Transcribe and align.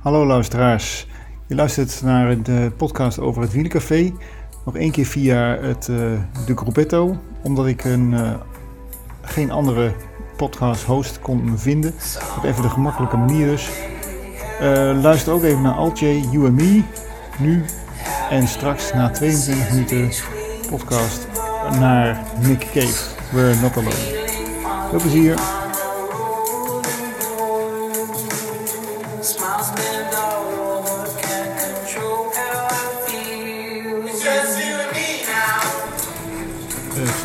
Hallo 0.00 0.26
luisteraars. 0.26 1.06
Je 1.46 1.54
luistert 1.54 2.02
naar 2.02 2.42
de 2.42 2.72
podcast 2.76 3.18
over 3.18 3.42
het 3.42 3.52
Wielencafé. 3.52 4.12
Nog 4.64 4.76
één 4.76 4.90
keer 4.90 5.06
via 5.06 5.56
het, 5.60 5.88
uh, 5.88 5.96
de 6.46 6.56
Gruppetto, 6.56 7.16
omdat 7.42 7.66
ik 7.66 7.84
een, 7.84 8.12
uh, 8.12 8.34
geen 9.22 9.50
andere 9.50 9.92
podcast 10.36 10.84
host 10.84 11.20
kon 11.20 11.58
vinden. 11.58 11.94
Op 12.36 12.44
even 12.44 12.62
de 12.62 12.68
gemakkelijke 12.68 13.16
manier 13.16 13.46
dus. 13.46 13.68
Uh, 14.62 15.00
luister 15.02 15.32
ook 15.32 15.42
even 15.42 15.62
naar 15.62 15.74
Altje, 15.74 16.20
You 16.20 16.46
and 16.46 16.54
Me, 16.54 16.82
nu 17.38 17.64
en 18.30 18.48
straks 18.48 18.92
na 18.92 19.10
22 19.10 19.70
minuten 19.70 20.08
podcast 20.70 21.26
naar 21.78 22.24
Nick 22.40 22.68
Cave, 22.72 23.14
We're 23.32 23.60
Not 23.60 23.76
Alone. 23.76 24.28
Veel 24.90 25.00
plezier. 25.00 25.59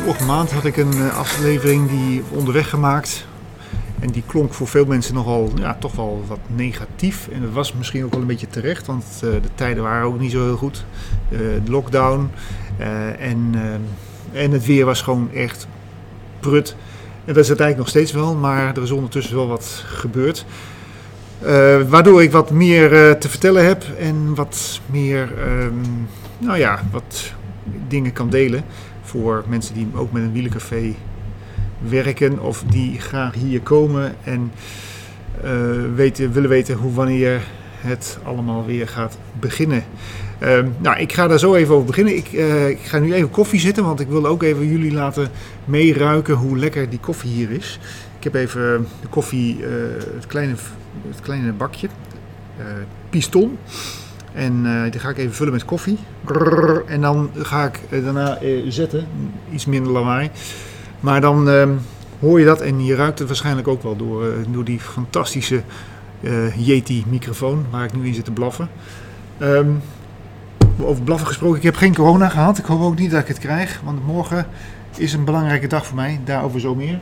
Vorige 0.06 0.26
maand 0.26 0.52
had 0.52 0.66
ik 0.66 0.78
een 0.78 1.12
aflevering 1.12 1.90
die 1.90 2.24
onderweg 2.30 2.70
gemaakt. 2.70 3.28
En 4.00 4.10
die 4.10 4.24
klonk 4.26 4.54
voor 4.54 4.68
veel 4.68 4.86
mensen 4.86 5.14
nogal, 5.14 5.52
ja, 5.60 5.78
toch 5.80 5.96
wel 5.96 6.24
wat 6.28 6.40
negatief. 6.56 7.28
En 7.32 7.42
dat 7.42 7.52
was 7.52 7.74
misschien 7.74 8.06
ook 8.06 8.12
wel 8.12 8.22
een 8.22 8.28
beetje 8.28 8.48
terecht, 8.48 8.86
want 8.86 9.06
uh, 9.24 9.32
de 9.32 9.50
tijden 9.56 9.84
waren 9.84 10.08
ook 10.08 10.20
niet 10.20 10.32
zo 10.32 10.44
heel 10.44 10.58
goed. 10.58 10.86
Uh, 11.30 11.40
lockdown 11.66 12.30
en, 13.20 13.56
en 14.32 14.52
het 14.52 14.66
weer 14.66 14.86
was 14.86 15.02
gewoon 15.02 15.30
echt 15.34 15.68
prut. 16.40 16.76
En 17.26 17.34
dat 17.34 17.44
is 17.44 17.50
het 17.50 17.60
eigenlijk 17.60 17.78
nog 17.78 17.88
steeds 17.88 18.12
wel, 18.12 18.36
maar 18.36 18.76
er 18.76 18.84
is 18.84 18.92
ondertussen 18.92 19.36
wel 19.36 19.48
wat 19.48 19.84
gebeurd. 19.88 20.46
waardoor 21.90 22.24
ik 22.24 22.32
wat 22.32 22.52
meer 22.52 23.18
te 23.18 23.30
vertellen 23.30 23.66
heb 23.66 23.84
en 24.00 24.36
wat 24.36 24.82
meer, 24.86 25.30
um, 25.62 26.08
nou 26.38 26.58
ja, 26.58 26.84
wat 26.92 27.34
dingen 27.88 28.14
kan 28.14 28.30
delen 28.30 28.64
voor 29.16 29.44
mensen 29.48 29.74
die 29.74 29.88
ook 29.94 30.12
met 30.12 30.24
een 30.24 30.32
wielencafé 30.32 30.94
werken 31.90 32.42
of 32.42 32.64
die 32.70 33.00
graag 33.00 33.34
hier 33.34 33.62
komen 33.62 34.16
en 34.24 34.52
uh, 35.44 35.52
weten, 35.96 36.32
willen 36.32 36.50
weten 36.50 36.76
hoe 36.76 36.94
wanneer 36.94 37.42
het 37.78 38.18
allemaal 38.24 38.66
weer 38.66 38.88
gaat 38.88 39.18
beginnen. 39.40 39.84
Uh, 40.44 40.60
nou, 40.78 40.98
ik 40.98 41.14
ga 41.14 41.28
daar 41.28 41.40
zo 41.40 41.56
even 41.56 41.74
over 41.74 41.88
beginnen. 41.88 42.16
Ik, 42.16 42.32
uh, 42.32 42.70
ik, 42.70 42.80
ga 42.80 43.00
nu 43.00 43.14
even 43.14 43.30
koffie 43.30 43.60
zitten, 43.60 43.84
want 43.84 44.00
ik 44.00 44.08
wil 44.08 44.26
ook 44.26 44.44
even 44.44 44.68
jullie 44.68 44.94
laten 44.94 45.30
meeruiken 45.66 46.36
hoe 46.36 46.58
lekker 46.58 46.90
die 46.90 47.00
koffie 47.00 47.32
hier 47.32 47.52
is. 47.52 47.80
Ik 48.18 48.24
heb 48.24 48.36
even 48.36 48.88
de 49.02 49.08
koffie, 49.08 49.60
uh, 49.60 49.68
het, 50.16 50.28
kleine, 50.28 50.56
het 51.08 51.20
kleine 51.22 51.52
bakje, 51.52 51.88
piston. 53.10 53.58
En 54.36 54.64
die 54.92 55.00
ga 55.00 55.10
ik 55.10 55.18
even 55.18 55.34
vullen 55.34 55.54
met 55.54 55.66
koffie. 55.66 55.98
En 56.88 57.02
dan 57.02 57.30
ga 57.36 57.66
ik 57.66 58.04
daarna 58.04 58.38
zetten, 58.68 59.08
iets 59.52 59.66
minder 59.66 59.92
lawaai. 59.92 60.30
Maar 61.00 61.22
dan 61.22 61.50
uh, 61.50 61.70
hoor 62.20 62.40
je 62.40 62.46
dat 62.46 62.62
en 62.62 62.86
je 62.86 62.96
ruikt 62.96 63.20
het 63.20 63.28
waarschijnlijk 63.28 63.68
ook 63.68 63.84
wel 63.84 63.96
door, 63.96 64.34
door 64.50 64.64
die 64.64 64.80
fantastische 64.80 65.62
Yeti-microfoon 66.58 67.66
waar 67.72 67.84
ik 67.84 67.94
nu 67.94 68.08
in 68.08 68.14
zit 68.14 68.26
te 68.26 68.32
blaffen. 68.32 68.70
Um, 69.40 69.82
over 70.80 71.04
blaffen 71.04 71.28
gesproken, 71.28 71.58
ik 71.58 71.64
heb 71.64 71.76
geen 71.76 71.96
corona 71.96 72.30
gehad. 72.30 72.58
Ik 72.58 72.66
hoop 72.66 72.82
ook 72.82 73.00
niet 73.00 73.12
dat 73.12 73.22
ik 73.22 73.28
het 73.28 73.40
krijg, 73.40 73.82
want 73.84 74.06
morgen 74.06 74.48
is 74.98 75.14
een 75.14 75.26
belangrijke 75.26 75.68
dag 75.68 75.86
voor 75.86 75.96
mij. 75.96 76.20
Daarover 76.24 76.60
zo 76.60 76.76
meer. 76.76 77.00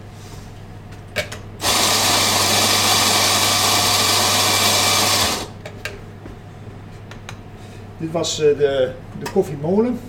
Dit 8.03 8.11
was 8.11 8.39
uh, 8.39 8.57
de, 8.57 8.91
de 9.19 9.31
koffiemolen. 9.31 9.99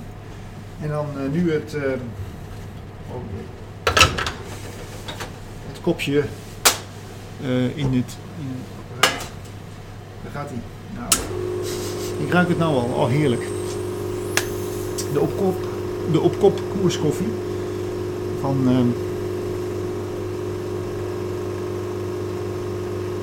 En 0.80 0.88
dan 0.88 1.06
uh, 1.16 1.30
nu 1.32 1.52
het, 1.52 1.76
oh, 3.10 3.20
het 5.68 5.80
kopje 5.80 6.24
in 7.74 7.92
het. 7.92 8.16
In, 8.38 8.62
daar 10.22 10.33
gaat 10.33 10.48
hij. 10.48 10.58
Nou, 10.94 11.08
ik 12.27 12.33
ruik 12.33 12.48
het 12.48 12.58
nou 12.58 12.74
al. 12.74 12.88
Oh, 12.94 13.08
heerlijk. 13.08 13.42
De 15.12 15.20
opkop, 15.20 15.56
de 16.12 16.20
opkop 16.20 16.60
koerskoffie 16.80 17.33
van. 18.40 18.92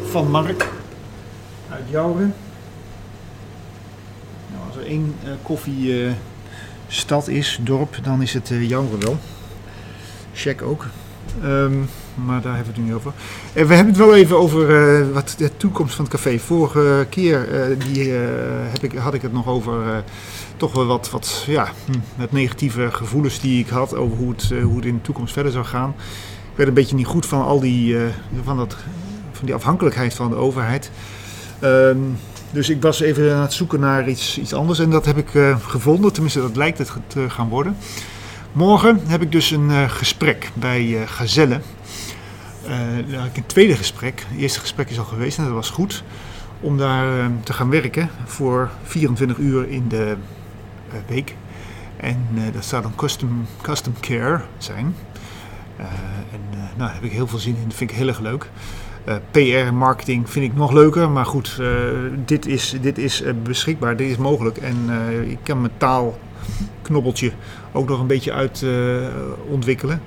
van 0.06 0.32
Mark 0.32 0.70
uit 1.70 1.90
Jouren. 1.90 2.34
Één 4.92 5.16
uh, 5.24 5.32
koffiestad 5.42 7.28
is, 7.28 7.60
dorp, 7.62 7.98
dan 8.04 8.22
is 8.22 8.34
het 8.34 8.50
uh, 8.50 8.70
Jouren 8.70 9.00
wel. 9.00 9.18
Check 10.34 10.62
ook. 10.62 10.86
Um, 11.44 11.90
maar 12.26 12.42
daar 12.42 12.56
hebben 12.56 12.74
we 12.74 12.80
het 12.80 12.90
nu 12.90 12.96
over. 12.96 13.14
En 13.54 13.68
we 13.68 13.74
hebben 13.74 13.94
het 13.94 14.04
wel 14.04 14.16
even 14.16 14.38
over 14.38 15.14
wat 15.14 15.36
de 15.38 15.58
toekomst 15.58 15.96
van 15.96 16.06
het 16.06 16.14
café. 16.14 16.40
Vorige 16.40 17.08
keer 17.10 17.48
die, 17.92 18.12
heb 18.12 18.84
ik, 18.84 18.94
had 18.94 19.14
ik 19.14 19.22
het 19.22 19.34
nog 19.34 19.48
over 19.48 20.04
toch 20.58 20.74
wel 20.74 20.86
wat, 20.86 21.10
wat 21.10 21.44
ja, 21.48 21.70
met 22.16 22.32
negatieve 22.32 22.92
gevoelens 22.92 23.40
die 23.40 23.60
ik 23.60 23.70
had 23.70 23.96
over 23.96 24.18
hoe 24.18 24.30
het, 24.30 24.54
hoe 24.64 24.76
het 24.76 24.86
in 24.86 24.96
de 24.96 25.02
toekomst 25.02 25.34
verder 25.34 25.52
zou 25.52 25.66
gaan. 25.66 25.90
Ik 26.52 26.58
werd 26.58 26.70
een 26.70 26.76
beetje 26.76 26.96
niet 26.96 27.06
goed 27.06 27.26
van 27.26 27.42
al 27.42 27.60
die, 27.60 27.98
van 28.44 28.58
dat, 28.58 28.78
van 29.32 29.46
die 29.46 29.56
afhankelijkheid 29.56 30.14
van 30.14 30.30
de 30.30 30.36
overheid. 30.36 30.92
Um, 31.64 32.18
dus 32.52 32.70
ik 32.70 32.82
was 32.82 33.00
even 33.00 33.36
aan 33.36 33.42
het 33.42 33.54
zoeken 33.54 33.80
naar 33.80 34.10
iets, 34.10 34.38
iets 34.38 34.54
anders 34.54 34.80
en 34.80 34.90
dat 34.90 35.06
heb 35.06 35.18
ik 35.18 35.34
uh, 35.34 35.58
gevonden. 35.60 36.14
Tenminste, 36.14 36.42
dat 36.42 36.56
lijkt 36.56 36.78
het 36.78 36.92
te 37.08 37.30
gaan 37.30 37.50
worden. 37.50 37.78
Morgen 38.52 39.02
heb 39.08 39.22
ik 39.22 39.32
dus 39.32 39.52
een 39.52 39.70
uh, 39.70 39.90
gesprek 39.90 40.52
bij 40.54 40.86
uh, 40.86 41.02
Gazelle. 41.06 41.60
Uh, 42.68 42.98
een 43.36 43.46
tweede 43.46 43.76
gesprek. 43.76 44.26
Het 44.28 44.40
eerste 44.40 44.60
gesprek 44.60 44.90
is 44.90 45.00
al 45.00 45.06
geweest 45.06 45.38
en 45.38 45.44
dat 45.44 45.54
was 45.54 45.70
goed. 45.70 46.04
Om 46.60 46.78
daar 46.78 47.32
te 47.44 47.54
gaan 47.54 47.70
werken 47.70 48.10
voor 48.26 48.70
24 48.84 49.38
uur 49.38 49.70
in 49.70 49.88
de 49.88 50.16
week. 51.08 51.36
En 51.98 52.28
dat 52.54 52.66
zou 52.66 52.82
dan 52.82 52.96
custom, 52.96 53.46
custom 53.62 53.94
care 54.00 54.42
zijn. 54.58 54.96
en 56.32 56.42
nou, 56.52 56.70
daar 56.78 56.94
heb 56.94 57.04
ik 57.04 57.12
heel 57.12 57.28
veel 57.28 57.40
zin 57.40 57.56
in. 57.56 57.68
Dat 57.68 57.78
vind 57.78 57.92
ik 57.92 57.98
heel 57.98 58.08
erg 58.08 58.20
leuk. 58.20 58.50
Uh, 59.06 59.16
PR 59.32 59.74
marketing 59.74 60.30
vind 60.30 60.46
ik 60.46 60.56
nog 60.56 60.72
leuker, 60.72 61.10
maar 61.10 61.26
goed, 61.26 61.58
uh, 61.60 61.68
dit 62.26 62.46
is, 62.46 62.76
dit 62.82 62.98
is 62.98 63.22
uh, 63.22 63.34
beschikbaar, 63.44 63.96
dit 63.96 64.10
is 64.10 64.18
mogelijk. 64.18 64.58
En 64.58 64.76
ik 65.30 65.38
kan 65.44 65.62
mijn 65.62 65.74
taalknobbeltje 65.78 67.32
ook 67.72 67.90
nog 67.90 68.00
een 68.00 68.08
beetje 68.08 68.34
uit 68.34 68.66
ontwikkelen. 69.48 70.02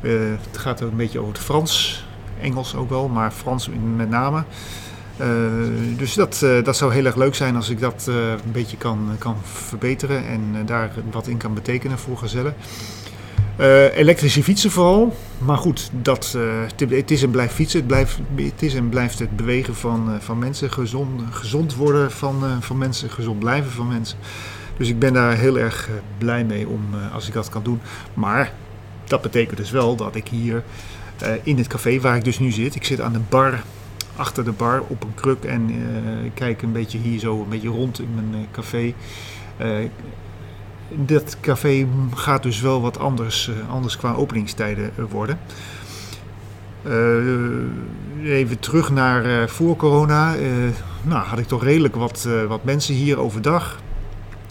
het 0.00 0.58
gaat 0.58 0.80
een 0.80 0.96
beetje 0.96 1.18
over 1.18 1.32
het 1.32 1.42
Frans, 1.42 2.04
Engels 2.40 2.74
ook 2.74 2.88
wel, 2.88 3.08
maar 3.08 3.30
Frans 3.30 3.70
met 3.96 4.10
name. 4.10 4.44
dus 5.96 6.14
dat, 6.14 6.46
dat 6.64 6.76
zou 6.76 6.92
heel 6.92 7.04
erg 7.04 7.16
leuk 7.16 7.34
zijn 7.34 7.56
als 7.56 7.68
ik 7.68 7.80
dat 7.80 8.06
een 8.06 8.52
beetje 8.52 8.76
kan, 8.76 9.08
kan 9.18 9.36
verbeteren 9.42 10.26
en 10.26 10.66
daar 10.66 10.90
wat 11.10 11.26
in 11.26 11.36
kan 11.36 11.54
betekenen 11.54 11.98
voor 11.98 12.18
gezellen. 12.18 12.54
Uh, 13.60 13.96
elektrische 13.96 14.42
fietsen 14.42 14.70
vooral. 14.70 15.16
Maar 15.38 15.56
goed, 15.56 15.90
dat, 16.02 16.34
uh, 16.36 16.90
het 16.90 17.10
is 17.10 17.22
en 17.22 17.30
blijft 17.30 17.54
fietsen. 17.54 17.78
Het, 17.78 17.88
blijft, 17.88 18.18
het 18.36 18.62
is 18.62 18.74
en 18.74 18.88
blijft 18.88 19.18
het 19.18 19.36
bewegen 19.36 19.74
van, 19.74 20.10
uh, 20.10 20.20
van 20.20 20.38
mensen. 20.38 20.70
Gezond, 20.70 21.22
gezond 21.30 21.74
worden 21.74 22.10
van, 22.10 22.62
van 22.62 22.78
mensen. 22.78 23.10
Gezond 23.10 23.38
blijven 23.38 23.70
van 23.70 23.88
mensen. 23.88 24.18
Dus 24.76 24.88
ik 24.88 24.98
ben 24.98 25.12
daar 25.12 25.36
heel 25.36 25.58
erg 25.58 25.88
blij 26.18 26.44
mee 26.44 26.68
om, 26.68 26.80
als 27.12 27.28
ik 27.28 27.34
dat 27.34 27.48
kan 27.48 27.62
doen. 27.62 27.80
Maar 28.14 28.52
dat 29.04 29.22
betekent 29.22 29.56
dus 29.56 29.70
wel 29.70 29.96
dat 29.96 30.14
ik 30.14 30.28
hier 30.28 30.62
in 31.42 31.56
het 31.58 31.66
café 31.66 32.00
waar 32.00 32.16
ik 32.16 32.24
dus 32.24 32.38
nu 32.38 32.50
zit. 32.50 32.74
Ik 32.74 32.84
zit 32.84 33.00
aan 33.00 33.12
de 33.12 33.20
bar, 33.28 33.62
achter 34.16 34.44
de 34.44 34.52
bar 34.52 34.82
op 34.86 35.02
een 35.02 35.14
kruk. 35.14 35.44
En 35.44 35.70
kijk 36.34 36.62
een 36.62 36.72
beetje 36.72 36.98
hier 36.98 37.18
zo 37.18 37.40
een 37.42 37.48
beetje 37.48 37.68
rond 37.68 38.00
in 38.00 38.14
mijn 38.14 38.46
café 38.50 38.94
dat 40.88 41.36
café 41.40 41.86
gaat 42.14 42.42
dus 42.42 42.60
wel 42.60 42.80
wat 42.80 42.98
anders, 42.98 43.48
uh, 43.48 43.70
anders 43.70 43.96
qua 43.96 44.12
openingstijden 44.12 44.92
worden. 45.10 45.38
Uh, 46.86 48.32
even 48.32 48.58
terug 48.58 48.90
naar 48.90 49.48
voor 49.48 49.76
corona. 49.76 50.34
nou, 51.02 51.26
had 51.26 51.38
ik 51.38 51.46
toch 51.46 51.62
redelijk 51.62 51.94
wat, 51.94 52.28
wat 52.48 52.64
mensen 52.64 52.94
hier 52.94 53.18
overdag. 53.18 53.78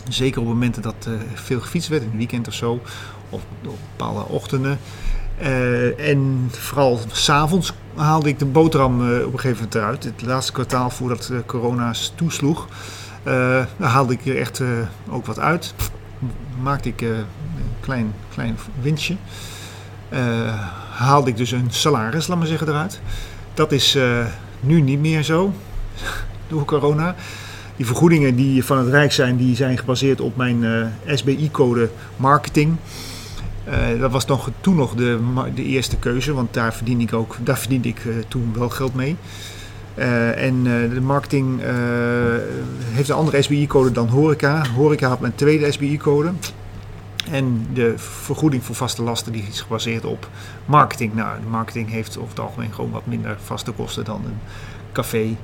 Zeker 0.09 0.41
op 0.41 0.47
momenten 0.47 0.81
dat 0.81 1.09
veel 1.33 1.59
gefietst 1.59 1.89
werd, 1.89 2.01
in 2.01 2.07
het 2.07 2.17
weekend 2.17 2.47
of 2.47 2.53
zo. 2.53 2.81
Of 3.29 3.41
op 3.65 3.77
bepaalde 3.97 4.25
ochtenden. 4.27 4.79
en 5.97 6.47
vooral 6.51 6.99
s'avonds 7.11 7.73
haalde 7.95 8.29
ik 8.29 8.39
de 8.39 8.45
boterham 8.45 8.95
op 9.01 9.33
een 9.33 9.39
gegeven 9.39 9.55
moment 9.55 9.75
eruit. 9.75 10.03
Het 10.03 10.21
laatste 10.21 10.51
kwartaal 10.51 10.89
voordat 10.89 11.31
corona 11.45 11.93
toesloeg. 12.15 12.67
haalde 13.79 14.13
ik 14.13 14.25
er 14.25 14.37
echt 14.37 14.61
ook 15.09 15.25
wat 15.25 15.39
uit 15.39 15.73
maakte 16.61 16.89
ik 16.89 17.01
uh, 17.01 17.09
een 17.17 17.25
klein, 17.79 18.13
klein 18.33 18.57
winstje. 18.81 19.15
Uh, 20.13 20.19
haalde 20.91 21.29
ik 21.29 21.37
dus 21.37 21.51
een 21.51 21.67
salaris, 21.69 22.27
laat 22.27 22.37
maar 22.37 22.47
zeggen, 22.47 22.67
eruit. 22.67 23.01
Dat 23.53 23.71
is 23.71 23.95
uh, 23.95 24.25
nu 24.59 24.81
niet 24.81 24.99
meer 24.99 25.23
zo. 25.23 25.53
door 26.47 26.65
corona. 26.65 27.15
Die 27.75 27.85
vergoedingen 27.85 28.35
die 28.35 28.65
van 28.65 28.77
het 28.77 28.87
Rijk 28.87 29.11
zijn, 29.11 29.37
die 29.37 29.55
zijn 29.55 29.77
gebaseerd 29.77 30.21
op 30.21 30.35
mijn 30.35 30.91
SBI-code 31.05 31.89
marketing. 32.15 32.75
dat 33.99 34.11
was 34.11 34.25
nog, 34.25 34.49
toen 34.61 34.75
nog 34.75 34.95
de, 34.95 35.19
de 35.55 35.63
eerste 35.63 35.97
keuze, 35.97 36.33
want 36.33 36.53
daar 36.53 36.73
verdien 36.73 37.01
ik 37.01 37.13
ook, 37.13 37.37
daar 37.43 37.57
verdiende 37.57 37.87
ik 37.87 38.01
toen 38.27 38.53
wel 38.57 38.69
geld 38.69 38.93
mee. 38.93 39.17
En 39.95 40.63
de 40.63 41.01
marketing 41.01 41.61
heeft 42.91 43.09
een 43.09 43.15
andere 43.15 43.41
SBI-code 43.41 43.91
dan 43.91 44.07
horeca. 44.07 44.67
Horeca 44.75 45.07
had 45.07 45.19
mijn 45.19 45.35
tweede 45.35 45.71
SBI-code. 45.71 46.31
En 47.31 47.67
de 47.73 47.93
vergoeding 47.97 48.63
voor 48.63 48.75
vaste 48.75 49.03
lasten 49.03 49.31
die 49.31 49.43
is 49.49 49.61
gebaseerd 49.61 50.05
op 50.05 50.29
marketing. 50.65 51.13
Nou, 51.13 51.39
de 51.41 51.47
marketing 51.47 51.89
heeft 51.89 52.17
over 52.17 52.29
het 52.29 52.39
algemeen 52.39 52.73
gewoon 52.73 52.91
wat 52.91 53.05
minder 53.05 53.37
vaste 53.43 53.71
kosten 53.71 54.05
dan 54.05 54.21
een 54.25 54.39
café. 54.91 55.35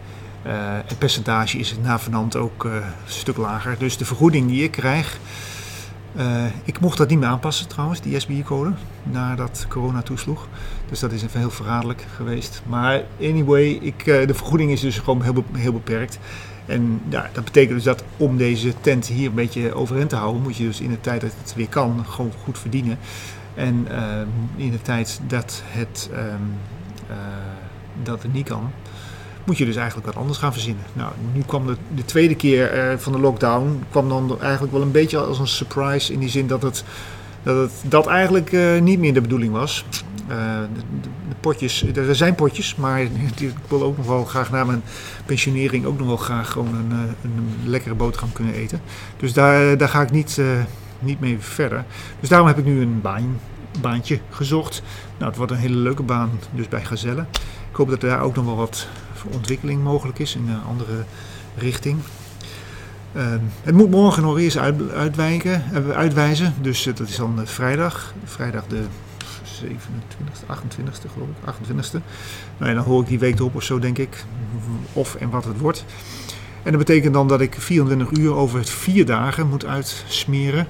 Het 0.85 0.97
percentage 0.97 1.57
is 1.57 1.75
na 1.81 1.99
vanand 1.99 2.35
ook 2.35 2.63
een 2.63 2.81
stuk 3.05 3.37
lager. 3.37 3.75
Dus 3.77 3.97
de 3.97 4.05
vergoeding 4.05 4.47
die 4.47 4.63
ik 4.63 4.71
krijg, 4.71 5.19
ik 6.63 6.79
mocht 6.79 6.97
dat 6.97 7.09
niet 7.09 7.19
meer 7.19 7.27
aanpassen 7.27 7.67
trouwens, 7.67 8.01
die 8.01 8.19
SBI-code, 8.19 8.71
nadat 9.03 9.65
corona 9.69 10.01
toesloeg. 10.01 10.47
Dus 10.89 10.99
dat 10.99 11.11
is 11.11 11.23
even 11.23 11.39
heel 11.39 11.49
verraderlijk 11.49 12.05
geweest. 12.15 12.61
Maar 12.65 13.03
anyway, 13.21 13.69
ik, 13.81 14.05
de 14.05 14.33
vergoeding 14.33 14.71
is 14.71 14.81
dus 14.81 14.97
gewoon 14.97 15.21
heel, 15.21 15.43
heel 15.51 15.73
beperkt. 15.73 16.19
En 16.65 17.01
ja, 17.09 17.29
dat 17.33 17.43
betekent 17.43 17.73
dus 17.73 17.83
dat 17.83 18.03
om 18.17 18.37
deze 18.37 18.73
tent 18.81 19.07
hier 19.07 19.27
een 19.27 19.33
beetje 19.33 19.73
overeind 19.73 20.09
te 20.09 20.15
houden, 20.15 20.41
moet 20.41 20.57
je 20.57 20.63
dus 20.63 20.79
in 20.79 20.89
de 20.89 21.01
tijd 21.01 21.21
dat 21.21 21.31
het 21.41 21.53
weer 21.55 21.69
kan, 21.69 22.05
gewoon 22.07 22.31
goed 22.43 22.59
verdienen. 22.59 22.97
En 23.53 23.87
uh, 23.91 24.65
in 24.65 24.71
de 24.71 24.81
tijd 24.81 25.19
dat 25.27 25.61
het, 25.65 26.09
um, 26.13 26.19
uh, 27.09 27.15
dat 28.03 28.23
het 28.23 28.33
niet 28.33 28.47
kan, 28.47 28.71
moet 29.43 29.57
je 29.57 29.65
dus 29.65 29.75
eigenlijk 29.75 30.07
wat 30.07 30.15
anders 30.15 30.37
gaan 30.37 30.53
verzinnen. 30.53 30.83
Nou, 30.93 31.11
nu 31.33 31.41
kwam 31.45 31.67
de, 31.67 31.75
de 31.95 32.05
tweede 32.05 32.35
keer 32.35 32.91
uh, 32.91 32.97
van 32.97 33.11
de 33.11 33.19
lockdown, 33.19 33.83
kwam 33.89 34.09
dan 34.09 34.41
eigenlijk 34.41 34.73
wel 34.73 34.81
een 34.81 34.91
beetje 34.91 35.17
als 35.17 35.39
een 35.39 35.47
surprise 35.47 36.13
in 36.13 36.19
die 36.19 36.29
zin 36.29 36.47
dat 36.47 36.61
het 36.61 36.83
dat 37.43 37.57
het 37.57 37.91
dat 37.91 38.07
eigenlijk 38.07 38.51
niet 38.81 38.99
meer 38.99 39.13
de 39.13 39.21
bedoeling 39.21 39.53
was. 39.53 39.85
Uh, 40.29 40.35
de, 40.73 40.79
de, 41.29 41.35
potjes, 41.39 41.85
er 41.95 42.15
zijn 42.15 42.35
potjes, 42.35 42.75
maar 42.75 43.01
ik 43.01 43.53
wil 43.67 43.83
ook 43.83 43.97
nog 43.97 44.05
wel 44.05 44.25
graag 44.25 44.51
na 44.51 44.63
mijn 44.63 44.81
pensionering 45.25 45.85
ook 45.85 45.97
nog 45.97 46.07
wel 46.07 46.17
graag 46.17 46.51
gewoon 46.51 46.75
een, 46.75 46.91
eh, 46.91 47.13
een 47.23 47.69
lekkere 47.69 47.95
boterham 47.95 48.31
kunnen 48.33 48.53
eten. 48.53 48.81
Dus 49.17 49.33
daar, 49.33 49.77
daar 49.77 49.89
ga 49.89 50.01
ik 50.01 50.11
niet, 50.11 50.41
niet 50.99 51.19
mee 51.19 51.37
verder. 51.39 51.85
Dus 52.19 52.29
daarom 52.29 52.47
heb 52.47 52.57
ik 52.57 52.65
nu 52.65 52.81
een 52.81 53.01
baan, 53.01 53.39
baantje 53.81 54.19
gezocht. 54.29 54.81
Nou, 55.17 55.29
het 55.29 55.37
wordt 55.37 55.51
een 55.51 55.57
hele 55.57 55.77
leuke 55.77 56.03
baan, 56.03 56.29
dus 56.55 56.67
bij 56.67 56.85
Gazelle. 56.85 57.25
Ik 57.69 57.75
hoop 57.75 57.89
dat 57.89 58.03
er 58.03 58.09
daar 58.09 58.21
ook 58.21 58.35
nog 58.35 58.45
wel 58.45 58.55
wat 58.55 58.87
ontwikkeling 59.33 59.83
mogelijk 59.83 60.19
is 60.19 60.35
in 60.35 60.49
een 60.49 60.63
andere 60.63 61.03
richting. 61.57 61.99
Uh, 63.13 63.23
het 63.61 63.75
moet 63.75 63.89
morgen 63.89 64.23
nog 64.23 64.39
eerst 64.39 64.57
uit, 64.57 64.91
uitwijken, 64.91 65.63
uitwijzen, 65.95 66.53
dus 66.61 66.83
dat 66.83 66.99
is 66.99 67.15
dan 67.15 67.41
vrijdag. 67.43 68.13
Vrijdag 68.23 68.67
de 68.67 68.83
27e, 69.63 70.45
28e 70.47 71.11
geloof 71.13 71.27
ik, 71.27 71.53
28e. 71.53 72.01
Nou 72.57 72.69
ja, 72.69 72.73
dan 72.73 72.83
hoor 72.83 73.01
ik 73.01 73.07
die 73.07 73.19
week 73.19 73.39
erop 73.39 73.55
of 73.55 73.63
zo 73.63 73.79
denk 73.79 73.97
ik, 73.97 74.23
of 74.93 75.15
en 75.15 75.29
wat 75.29 75.45
het 75.45 75.59
wordt. 75.59 75.85
En 76.63 76.71
dat 76.71 76.85
betekent 76.85 77.13
dan 77.13 77.27
dat 77.27 77.41
ik 77.41 77.55
24 77.59 78.11
uur 78.11 78.33
over 78.33 78.65
vier 78.65 79.05
dagen 79.05 79.47
moet 79.47 79.65
uitsmeren. 79.65 80.67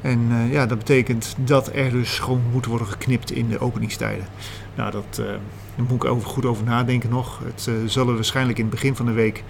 En 0.00 0.20
uh, 0.30 0.52
ja, 0.52 0.66
dat 0.66 0.78
betekent 0.78 1.36
dat 1.38 1.70
er 1.74 1.90
dus 1.90 2.18
gewoon 2.18 2.42
moet 2.52 2.66
worden 2.66 2.86
geknipt 2.86 3.30
in 3.30 3.48
de 3.48 3.58
openingstijden. 3.58 4.26
Nou, 4.74 4.90
dat, 4.90 5.18
uh, 5.20 5.26
daar 5.26 5.86
moet 5.88 6.04
ik 6.04 6.04
over, 6.04 6.28
goed 6.28 6.44
over 6.44 6.64
nadenken 6.64 7.10
nog. 7.10 7.40
Het 7.44 7.66
uh, 7.68 7.74
zullen 7.86 8.14
waarschijnlijk 8.14 8.58
in 8.58 8.64
het 8.64 8.74
begin 8.74 8.96
van 8.96 9.06
de 9.06 9.12
week, 9.12 9.44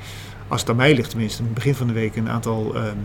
als 0.49 0.61
het 0.61 0.71
aan 0.71 0.77
mij 0.77 0.95
ligt 0.95 1.11
tenminste, 1.11 1.39
in 1.39 1.45
het 1.45 1.55
begin 1.55 1.75
van 1.75 1.87
de 1.87 1.93
week 1.93 2.17
een 2.17 2.29
aantal 2.29 2.77
um, 2.77 2.97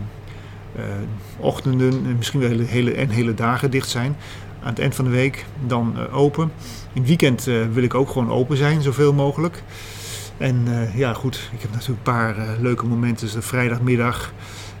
ochtenden 1.36 1.90
en 1.90 2.16
misschien 2.16 2.40
wel 2.40 2.58
hele, 2.58 2.92
en 2.92 3.08
hele 3.08 3.34
dagen 3.34 3.70
dicht 3.70 3.88
zijn 3.88 4.16
aan 4.64 4.70
het 4.70 4.78
eind 4.78 4.94
van 4.94 5.04
de 5.04 5.10
week 5.10 5.44
dan 5.66 5.94
uh, 5.96 6.16
open. 6.16 6.52
In 6.92 7.00
het 7.00 7.06
weekend 7.06 7.46
uh, 7.46 7.66
wil 7.72 7.82
ik 7.82 7.94
ook 7.94 8.10
gewoon 8.10 8.30
open 8.30 8.56
zijn, 8.56 8.82
zoveel 8.82 9.12
mogelijk. 9.12 9.62
En 10.36 10.64
uh, 10.68 10.96
ja, 10.96 11.12
goed, 11.12 11.50
ik 11.52 11.60
heb 11.60 11.70
natuurlijk 11.70 11.98
een 11.98 12.12
paar 12.12 12.36
leuke 12.60 12.86
momenten. 12.86 13.24
Dus 13.24 13.34
de 13.34 13.42
vrijdagmiddag, 13.42 14.32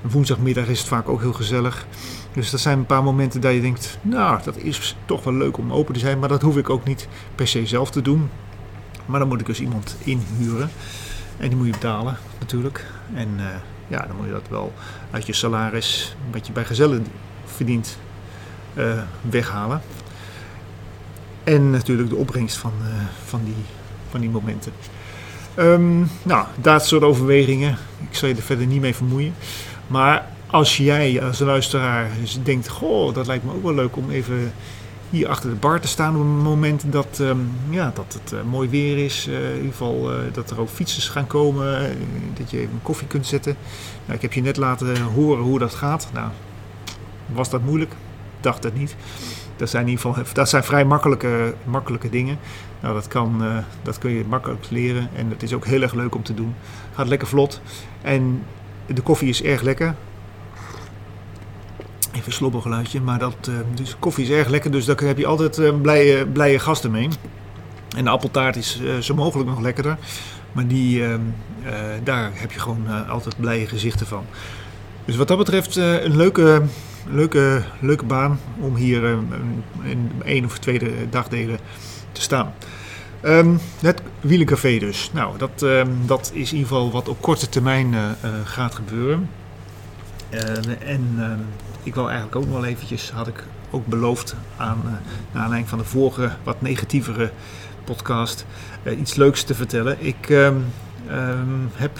woensdagmiddag 0.02 0.66
is 0.66 0.78
het 0.78 0.88
vaak 0.88 1.08
ook 1.08 1.20
heel 1.20 1.32
gezellig. 1.32 1.86
Dus 2.32 2.50
dat 2.50 2.60
zijn 2.60 2.78
een 2.78 2.86
paar 2.86 3.02
momenten 3.02 3.40
dat 3.40 3.52
je 3.52 3.60
denkt, 3.60 3.98
nou, 4.02 4.42
dat 4.44 4.56
is 4.56 4.96
toch 5.04 5.24
wel 5.24 5.34
leuk 5.34 5.56
om 5.58 5.72
open 5.72 5.94
te 5.94 6.00
zijn. 6.00 6.18
Maar 6.18 6.28
dat 6.28 6.42
hoef 6.42 6.56
ik 6.56 6.70
ook 6.70 6.84
niet 6.84 7.08
per 7.34 7.48
se 7.48 7.66
zelf 7.66 7.90
te 7.90 8.02
doen. 8.02 8.30
Maar 9.06 9.18
dan 9.18 9.28
moet 9.28 9.40
ik 9.40 9.46
dus 9.46 9.60
iemand 9.60 9.96
inhuren. 10.04 10.70
En 11.36 11.48
die 11.48 11.56
moet 11.56 11.66
je 11.66 11.72
betalen 11.72 12.16
natuurlijk. 12.38 12.86
En 13.14 13.28
ja, 13.88 14.06
dan 14.06 14.16
moet 14.16 14.26
je 14.26 14.32
dat 14.32 14.48
wel 14.48 14.72
uit 15.10 15.26
je 15.26 15.32
salaris, 15.32 16.16
wat 16.30 16.46
je 16.46 16.52
bij 16.52 16.64
gezellen 16.64 17.06
verdient, 17.44 17.98
uh, 18.74 19.02
weghalen. 19.30 19.82
En 21.44 21.70
natuurlijk 21.70 22.08
de 22.08 22.16
opbrengst 22.16 22.56
van, 22.56 22.72
uh, 22.82 22.88
van, 23.24 23.40
die, 23.44 23.54
van 24.10 24.20
die 24.20 24.30
momenten. 24.30 24.72
Um, 25.58 26.10
nou, 26.22 26.46
dat 26.60 26.86
soort 26.86 27.02
overwegingen. 27.02 27.76
Ik 28.10 28.16
zal 28.16 28.28
je 28.28 28.34
er 28.34 28.42
verder 28.42 28.66
niet 28.66 28.80
mee 28.80 28.94
vermoeien. 28.94 29.34
Maar 29.86 30.26
als 30.46 30.76
jij 30.76 31.22
als 31.22 31.38
luisteraar 31.38 32.10
denkt: 32.42 32.68
Goh, 32.68 33.14
dat 33.14 33.26
lijkt 33.26 33.44
me 33.44 33.52
ook 33.52 33.62
wel 33.62 33.74
leuk 33.74 33.96
om 33.96 34.10
even 34.10 34.52
hier 35.10 35.28
achter 35.28 35.50
de 35.50 35.56
bar 35.56 35.80
te 35.80 35.88
staan 35.88 36.14
op 36.14 36.20
een 36.20 36.26
moment 36.26 36.84
dat, 36.92 37.18
um, 37.20 37.50
ja, 37.70 37.92
dat 37.94 38.18
het 38.22 38.32
uh, 38.32 38.42
mooi 38.42 38.68
weer 38.68 39.04
is. 39.04 39.26
In 39.26 39.56
ieder 39.56 39.70
geval 39.70 40.10
dat 40.32 40.50
er 40.50 40.60
ook 40.60 40.68
fietsers 40.68 41.08
gaan 41.08 41.26
komen. 41.26 41.96
dat 42.38 42.50
je 42.50 42.58
even 42.58 42.72
een 42.72 42.82
koffie 42.82 43.06
kunt 43.06 43.26
zetten. 43.26 43.56
Nou, 44.04 44.16
ik 44.16 44.22
heb 44.22 44.32
je 44.32 44.42
net 44.42 44.56
laten 44.56 45.00
horen 45.00 45.42
hoe 45.42 45.58
dat 45.58 45.74
gaat. 45.74 46.08
Nou, 46.12 46.28
was 47.26 47.50
dat 47.50 47.62
moeilijk? 47.62 47.94
Dacht 48.44 48.64
het 48.64 48.74
niet. 48.74 48.96
Dat 49.56 49.70
zijn 49.70 49.82
in 49.82 49.88
ieder 49.88 50.04
geval 50.04 50.24
dat 50.32 50.48
zijn 50.48 50.64
vrij 50.64 50.84
makkelijke, 50.84 51.54
makkelijke 51.64 52.10
dingen. 52.10 52.38
Nou, 52.80 52.94
dat, 52.94 53.08
kan, 53.08 53.44
uh, 53.44 53.58
dat 53.82 53.98
kun 53.98 54.10
je 54.10 54.24
makkelijk 54.28 54.66
leren 54.68 55.08
en 55.16 55.30
het 55.30 55.42
is 55.42 55.52
ook 55.52 55.64
heel 55.64 55.82
erg 55.82 55.94
leuk 55.94 56.14
om 56.14 56.22
te 56.22 56.34
doen. 56.34 56.54
Gaat 56.94 57.08
lekker 57.08 57.28
vlot 57.28 57.60
en 58.02 58.42
de 58.86 59.00
koffie 59.00 59.28
is 59.28 59.42
erg 59.42 59.62
lekker. 59.62 59.94
Even 62.12 62.26
een 62.26 62.32
slobbergeluidje, 62.32 63.00
maar 63.00 63.18
dat, 63.18 63.36
uh, 63.48 63.54
dus 63.74 63.96
koffie 63.98 64.24
is 64.24 64.30
erg 64.30 64.48
lekker, 64.48 64.70
dus 64.70 64.84
daar 64.84 65.00
heb 65.00 65.18
je 65.18 65.26
altijd 65.26 65.58
uh, 65.58 65.80
blije, 65.80 66.26
blije 66.26 66.58
gasten 66.58 66.90
mee. 66.90 67.08
En 67.96 68.04
de 68.04 68.10
appeltaart 68.10 68.56
is 68.56 68.80
zo 69.00 69.14
mogelijk 69.14 69.48
nog 69.48 69.60
lekkerder, 69.60 69.98
maar 70.52 70.66
die, 70.66 71.02
daar 72.02 72.30
heb 72.34 72.52
je 72.52 72.58
gewoon 72.58 73.08
altijd 73.08 73.36
blije 73.36 73.66
gezichten 73.66 74.06
van. 74.06 74.24
Dus 75.04 75.16
wat 75.16 75.28
dat 75.28 75.38
betreft 75.38 75.76
een 75.76 76.16
leuke 76.16 76.62
leuke, 77.06 77.62
leuke 77.80 78.04
baan 78.04 78.38
om 78.58 78.74
hier 78.74 79.02
uh, 79.02 79.18
in 79.82 80.10
één 80.24 80.44
of 80.44 80.58
tweede 80.58 80.90
dagdelen 81.10 81.58
te 82.12 82.20
staan. 82.20 82.54
Um, 83.22 83.58
het 83.80 84.02
wielencafé 84.20 84.78
dus. 84.78 85.10
Nou, 85.12 85.38
dat, 85.38 85.62
um, 85.62 86.06
dat 86.06 86.30
is 86.34 86.52
in 86.52 86.56
ieder 86.58 86.72
geval 86.72 86.90
wat 86.90 87.08
op 87.08 87.20
korte 87.20 87.48
termijn 87.48 87.92
uh, 87.92 88.00
uh, 88.00 88.30
gaat 88.44 88.74
gebeuren. 88.74 89.30
en 90.80 91.14
ehm, 91.18 91.38
ik 91.82 91.94
wil 91.94 92.06
eigenlijk 92.06 92.36
ook 92.36 92.44
nog 92.44 92.54
wel 92.54 92.64
eventjes, 92.64 93.10
had 93.10 93.26
ik 93.26 93.44
ook 93.70 93.86
beloofd 93.86 94.34
aan, 94.56 94.82
naar 95.32 95.42
aanleiding 95.42 95.68
van 95.68 95.78
de 95.78 95.84
vorige 95.84 96.30
wat 96.42 96.62
negatievere 96.62 97.30
podcast, 97.84 98.46
iets 98.98 99.14
leuks 99.14 99.42
te 99.42 99.54
vertellen. 99.54 99.96
Ik 99.98 100.26
heb 101.74 101.98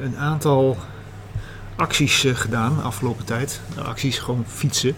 een 0.00 0.16
aantal 0.18 0.76
acties 1.76 2.24
uh, 2.24 2.34
gedaan 2.34 2.82
afgelopen 2.82 3.24
tijd. 3.24 3.60
Nou, 3.74 3.86
acties 3.86 4.18
gewoon 4.18 4.44
fietsen. 4.46 4.94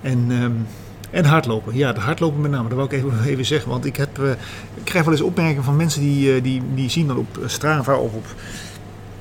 En, 0.00 0.30
um, 0.30 0.66
en 1.10 1.24
hardlopen. 1.24 1.76
Ja, 1.76 1.92
de 1.92 2.00
hardlopen 2.00 2.40
met 2.40 2.50
name. 2.50 2.68
Dat 2.68 2.76
wil 2.76 2.86
ik 2.86 2.92
even, 2.92 3.22
even 3.32 3.44
zeggen. 3.44 3.70
Want 3.70 3.84
ik, 3.84 3.96
heb, 3.96 4.18
uh, 4.18 4.30
ik 4.74 4.84
krijg 4.84 5.04
wel 5.04 5.14
eens 5.14 5.22
opmerkingen 5.22 5.64
van 5.64 5.76
mensen 5.76 6.00
die, 6.00 6.36
uh, 6.36 6.42
die, 6.42 6.62
die 6.74 6.90
zien 6.90 7.06
dan 7.06 7.16
op 7.16 7.38
Strava 7.46 7.96
of 7.96 8.12
op 8.12 8.26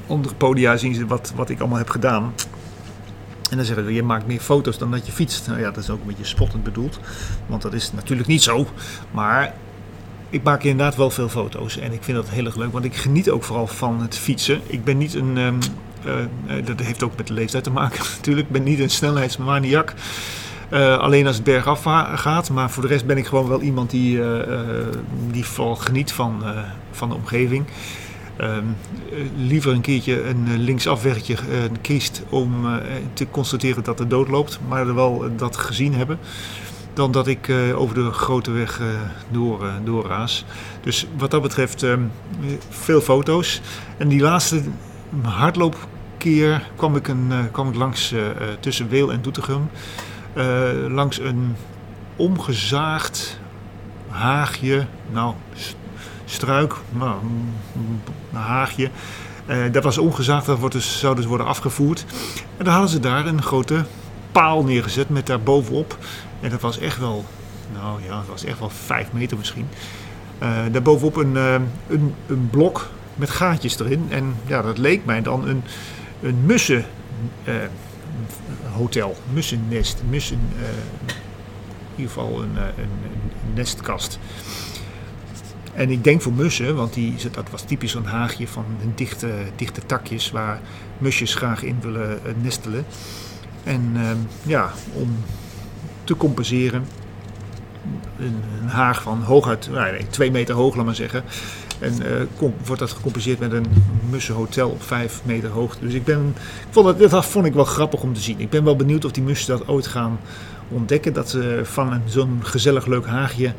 andere 0.07 0.35
podia 0.35 0.77
zien 0.77 0.95
ze 0.95 1.07
wat, 1.07 1.33
wat 1.35 1.49
ik 1.49 1.59
allemaal 1.59 1.77
heb 1.77 1.89
gedaan. 1.89 2.33
En 3.49 3.57
dan 3.57 3.65
zeggen 3.65 3.85
ze, 3.85 3.93
je 3.93 4.03
maakt 4.03 4.27
meer 4.27 4.39
foto's 4.39 4.77
dan 4.77 4.91
dat 4.91 5.05
je 5.05 5.11
fietst. 5.11 5.47
Nou 5.47 5.59
ja, 5.59 5.71
dat 5.71 5.83
is 5.83 5.89
ook 5.89 5.99
een 5.99 6.07
beetje 6.07 6.25
spottend 6.25 6.63
bedoeld. 6.63 6.99
Want 7.45 7.61
dat 7.61 7.73
is 7.73 7.91
natuurlijk 7.91 8.27
niet 8.27 8.43
zo. 8.43 8.67
Maar 9.11 9.53
ik 10.29 10.43
maak 10.43 10.63
inderdaad 10.63 10.95
wel 10.95 11.09
veel 11.09 11.29
foto's 11.29 11.77
en 11.77 11.93
ik 11.93 12.03
vind 12.03 12.17
dat 12.17 12.29
heel 12.29 12.45
erg 12.45 12.55
leuk, 12.55 12.71
want 12.71 12.85
ik 12.85 12.95
geniet 12.95 13.29
ook 13.29 13.43
vooral 13.43 13.67
van 13.67 14.01
het 14.01 14.17
fietsen. 14.17 14.61
Ik 14.65 14.83
ben 14.83 14.97
niet 14.97 15.13
een, 15.13 15.37
um, 15.37 15.59
uh, 16.05 16.65
dat 16.65 16.79
heeft 16.79 17.03
ook 17.03 17.17
met 17.17 17.27
de 17.27 17.33
leeftijd 17.33 17.63
te 17.63 17.71
maken 17.71 17.99
natuurlijk, 18.15 18.47
ik 18.47 18.53
ben 18.53 18.63
niet 18.63 18.79
een 18.79 18.89
snelheidsmaniak. 18.89 19.93
Uh, 20.71 20.97
alleen 20.97 21.27
als 21.27 21.35
het 21.35 21.45
bergaf 21.45 21.83
gaat, 22.15 22.49
maar 22.49 22.71
voor 22.71 22.83
de 22.83 22.89
rest 22.89 23.05
ben 23.05 23.17
ik 23.17 23.25
gewoon 23.25 23.47
wel 23.47 23.61
iemand 23.61 23.89
die, 23.89 24.19
die 25.31 25.45
vooral 25.45 25.75
geniet 25.75 26.11
van, 26.11 26.43
van 26.91 27.09
de 27.09 27.15
omgeving. 27.15 27.65
Um, 28.41 28.75
liever 29.37 29.71
een 29.71 29.81
keertje 29.81 30.23
een 30.23 30.57
linksafwegje 30.57 31.35
kiest 31.81 32.23
om 32.29 32.65
te 33.13 33.27
constateren 33.31 33.83
dat 33.83 33.97
de 33.97 34.07
dood 34.07 34.27
loopt, 34.27 34.59
maar 34.67 34.87
er 34.87 34.95
wel 34.95 35.25
dat 35.37 35.57
gezien 35.57 35.93
hebben. 35.93 36.19
Dan 36.95 37.11
dat 37.11 37.27
ik 37.27 37.47
eh, 37.47 37.79
over 37.79 37.95
de 37.95 38.11
grote 38.11 38.51
weg 38.51 38.79
uh, 38.79 38.87
door, 39.29 39.63
uh, 39.63 39.73
doorraas. 39.83 40.45
Dus 40.81 41.07
wat 41.17 41.31
dat 41.31 41.41
betreft 41.41 41.83
ehm, 41.83 42.01
veel 42.69 43.01
foto's. 43.01 43.61
En 43.97 44.07
die 44.07 44.21
laatste 44.21 44.61
hardloopkeer 45.21 46.69
kwam 46.75 46.95
ik, 46.95 47.07
een, 47.07 47.31
kwam 47.51 47.67
ik 47.67 47.75
langs 47.75 48.13
tussen 48.59 48.89
Weel 48.89 49.11
en 49.11 49.21
Doetinchem. 49.21 49.69
langs 50.89 51.19
een 51.19 51.55
omgezaagd 52.15 53.39
haagje, 54.09 54.85
nou 55.11 55.33
struik, 56.25 56.75
nou, 56.91 57.15
een 58.33 58.39
haagje. 58.39 58.89
dat 59.71 59.83
was 59.83 59.97
omgezaagd, 59.97 60.45
dat 60.45 60.59
wordt 60.59 60.75
dus, 60.75 60.99
zou 60.99 61.15
dus 61.15 61.25
worden 61.25 61.47
afgevoerd. 61.47 62.05
En 62.57 62.65
dan 62.65 62.73
hadden 62.73 62.91
ze 62.91 62.99
daar 62.99 63.25
een 63.25 63.41
grote 63.41 63.85
paal 64.31 64.63
neergezet 64.63 65.09
met 65.09 65.27
daar 65.27 65.41
bovenop 65.41 65.97
en 66.41 66.49
dat 66.49 66.61
was 66.61 66.79
echt 66.79 66.99
wel, 66.99 67.25
nou 67.73 68.03
ja, 68.03 68.17
dat 68.17 68.27
was 68.27 68.43
echt 68.43 68.59
wel 68.59 68.69
vijf 68.69 69.11
meter 69.11 69.37
misschien. 69.37 69.67
Uh, 70.43 70.63
daarbovenop 70.71 71.15
een, 71.15 71.35
uh, 71.35 71.53
een, 71.87 72.13
een 72.27 72.49
blok 72.49 72.89
met 73.15 73.29
gaatjes 73.29 73.79
erin. 73.79 74.05
En 74.09 74.35
ja, 74.45 74.61
dat 74.61 74.77
leek 74.77 75.05
mij 75.05 75.21
dan 75.21 75.47
een, 75.47 75.63
een 76.21 76.45
mussen 76.45 76.85
uh, 77.47 77.53
hotel, 78.73 79.15
mussennest, 79.33 80.01
mussen, 80.09 80.39
in 80.55 81.15
ieder 81.95 82.13
geval 82.13 82.41
een, 82.41 82.57
een, 82.57 82.89
nestkast. 83.53 84.19
En 85.73 85.89
ik 85.89 86.03
denk 86.03 86.21
voor 86.21 86.33
mussen, 86.33 86.75
want 86.75 86.93
die, 86.93 87.15
dat 87.31 87.49
was 87.49 87.61
typisch 87.61 87.93
een 87.93 88.05
haagje 88.05 88.47
van 88.47 88.65
dichte, 88.95 89.31
dichte 89.55 89.81
takjes 89.85 90.31
waar 90.31 90.59
musjes 90.97 91.35
graag 91.35 91.63
in 91.63 91.77
willen 91.81 92.19
nestelen. 92.41 92.85
En 93.63 93.97
ja, 94.43 94.71
om 94.93 95.17
te 96.05 96.17
compenseren. 96.17 96.85
Een, 98.19 98.41
een 98.61 98.67
haag 98.67 99.01
van 99.01 99.21
hooguit 99.21 99.69
nou 99.71 100.03
twee 100.09 100.31
meter 100.31 100.55
hoog, 100.55 100.75
laat 100.75 100.85
maar 100.85 100.95
zeggen. 100.95 101.23
En 101.79 101.93
uh, 102.01 102.49
wordt 102.65 102.81
dat 102.81 102.91
gecompenseerd 102.91 103.39
met 103.39 103.51
een 103.51 103.65
mussenhotel 104.09 104.69
op 104.69 104.83
vijf 104.83 105.21
meter 105.25 105.49
hoogte. 105.49 105.85
Dus 105.85 105.93
ik 105.93 106.03
ben, 106.03 106.33
ik 106.37 106.67
vond 106.69 106.99
dat, 106.99 107.09
dat 107.09 107.25
vond 107.25 107.45
ik 107.45 107.53
wel 107.53 107.63
grappig 107.63 108.01
om 108.01 108.13
te 108.13 108.21
zien. 108.21 108.39
Ik 108.39 108.49
ben 108.49 108.63
wel 108.63 108.75
benieuwd 108.75 109.05
of 109.05 109.11
die 109.11 109.23
mussen 109.23 109.57
dat 109.57 109.67
ooit 109.67 109.87
gaan 109.87 110.19
ontdekken. 110.69 111.13
Dat 111.13 111.29
ze 111.29 111.61
van 111.63 112.01
zo'n 112.05 112.39
gezellig 112.43 112.85
leuk 112.85 113.05
haagje, 113.05 113.53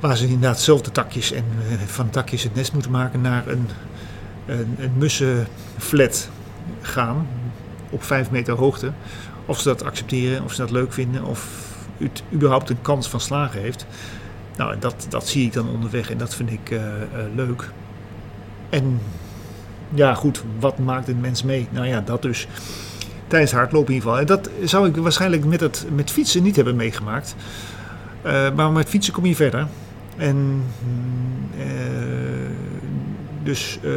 waar 0.00 0.16
ze 0.16 0.24
inderdaad 0.24 0.60
zelf 0.60 0.80
de 0.80 0.90
takjes 0.90 1.32
en 1.32 1.44
uh, 1.70 1.74
van 1.86 2.10
takjes 2.10 2.42
het 2.42 2.54
nest 2.54 2.72
moeten 2.72 2.90
maken, 2.90 3.20
naar 3.20 3.46
een, 3.46 3.68
een, 4.46 4.76
een 4.78 4.92
mussenflat 4.96 6.28
gaan 6.80 7.26
op 7.90 8.02
vijf 8.02 8.30
meter 8.30 8.54
hoogte. 8.54 8.92
Of 9.46 9.60
ze 9.60 9.68
dat 9.68 9.84
accepteren, 9.84 10.44
of 10.44 10.52
ze 10.52 10.60
dat 10.60 10.70
leuk 10.70 10.92
vinden, 10.92 11.24
of 11.24 11.70
het 11.96 12.22
überhaupt 12.32 12.70
een 12.70 12.82
kans 12.82 13.08
van 13.08 13.20
slagen 13.20 13.60
heeft. 13.60 13.86
Nou, 14.56 14.78
dat, 14.78 15.06
dat 15.08 15.28
zie 15.28 15.46
ik 15.46 15.52
dan 15.52 15.68
onderweg 15.68 16.10
en 16.10 16.18
dat 16.18 16.34
vind 16.34 16.50
ik 16.50 16.70
uh, 16.70 16.78
uh, 16.78 16.86
leuk. 17.34 17.70
En 18.70 19.00
ja, 19.94 20.14
goed, 20.14 20.44
wat 20.58 20.78
maakt 20.78 21.08
een 21.08 21.20
mens 21.20 21.42
mee? 21.42 21.68
Nou 21.70 21.86
ja, 21.86 22.00
dat 22.00 22.22
dus 22.22 22.48
tijdens 23.26 23.52
hardlopen 23.52 23.88
in 23.88 23.94
ieder 23.94 24.08
geval. 24.08 24.20
En 24.20 24.26
dat 24.26 24.50
zou 24.64 24.88
ik 24.88 24.96
waarschijnlijk 24.96 25.44
met, 25.44 25.60
het, 25.60 25.86
met 25.94 26.10
fietsen 26.10 26.42
niet 26.42 26.56
hebben 26.56 26.76
meegemaakt. 26.76 27.34
Uh, 28.26 28.54
maar 28.54 28.70
met 28.72 28.88
fietsen 28.88 29.12
kom 29.12 29.26
je 29.26 29.34
verder. 29.34 29.66
En 30.16 30.62
dus 33.42 33.78
uh, 33.82 33.92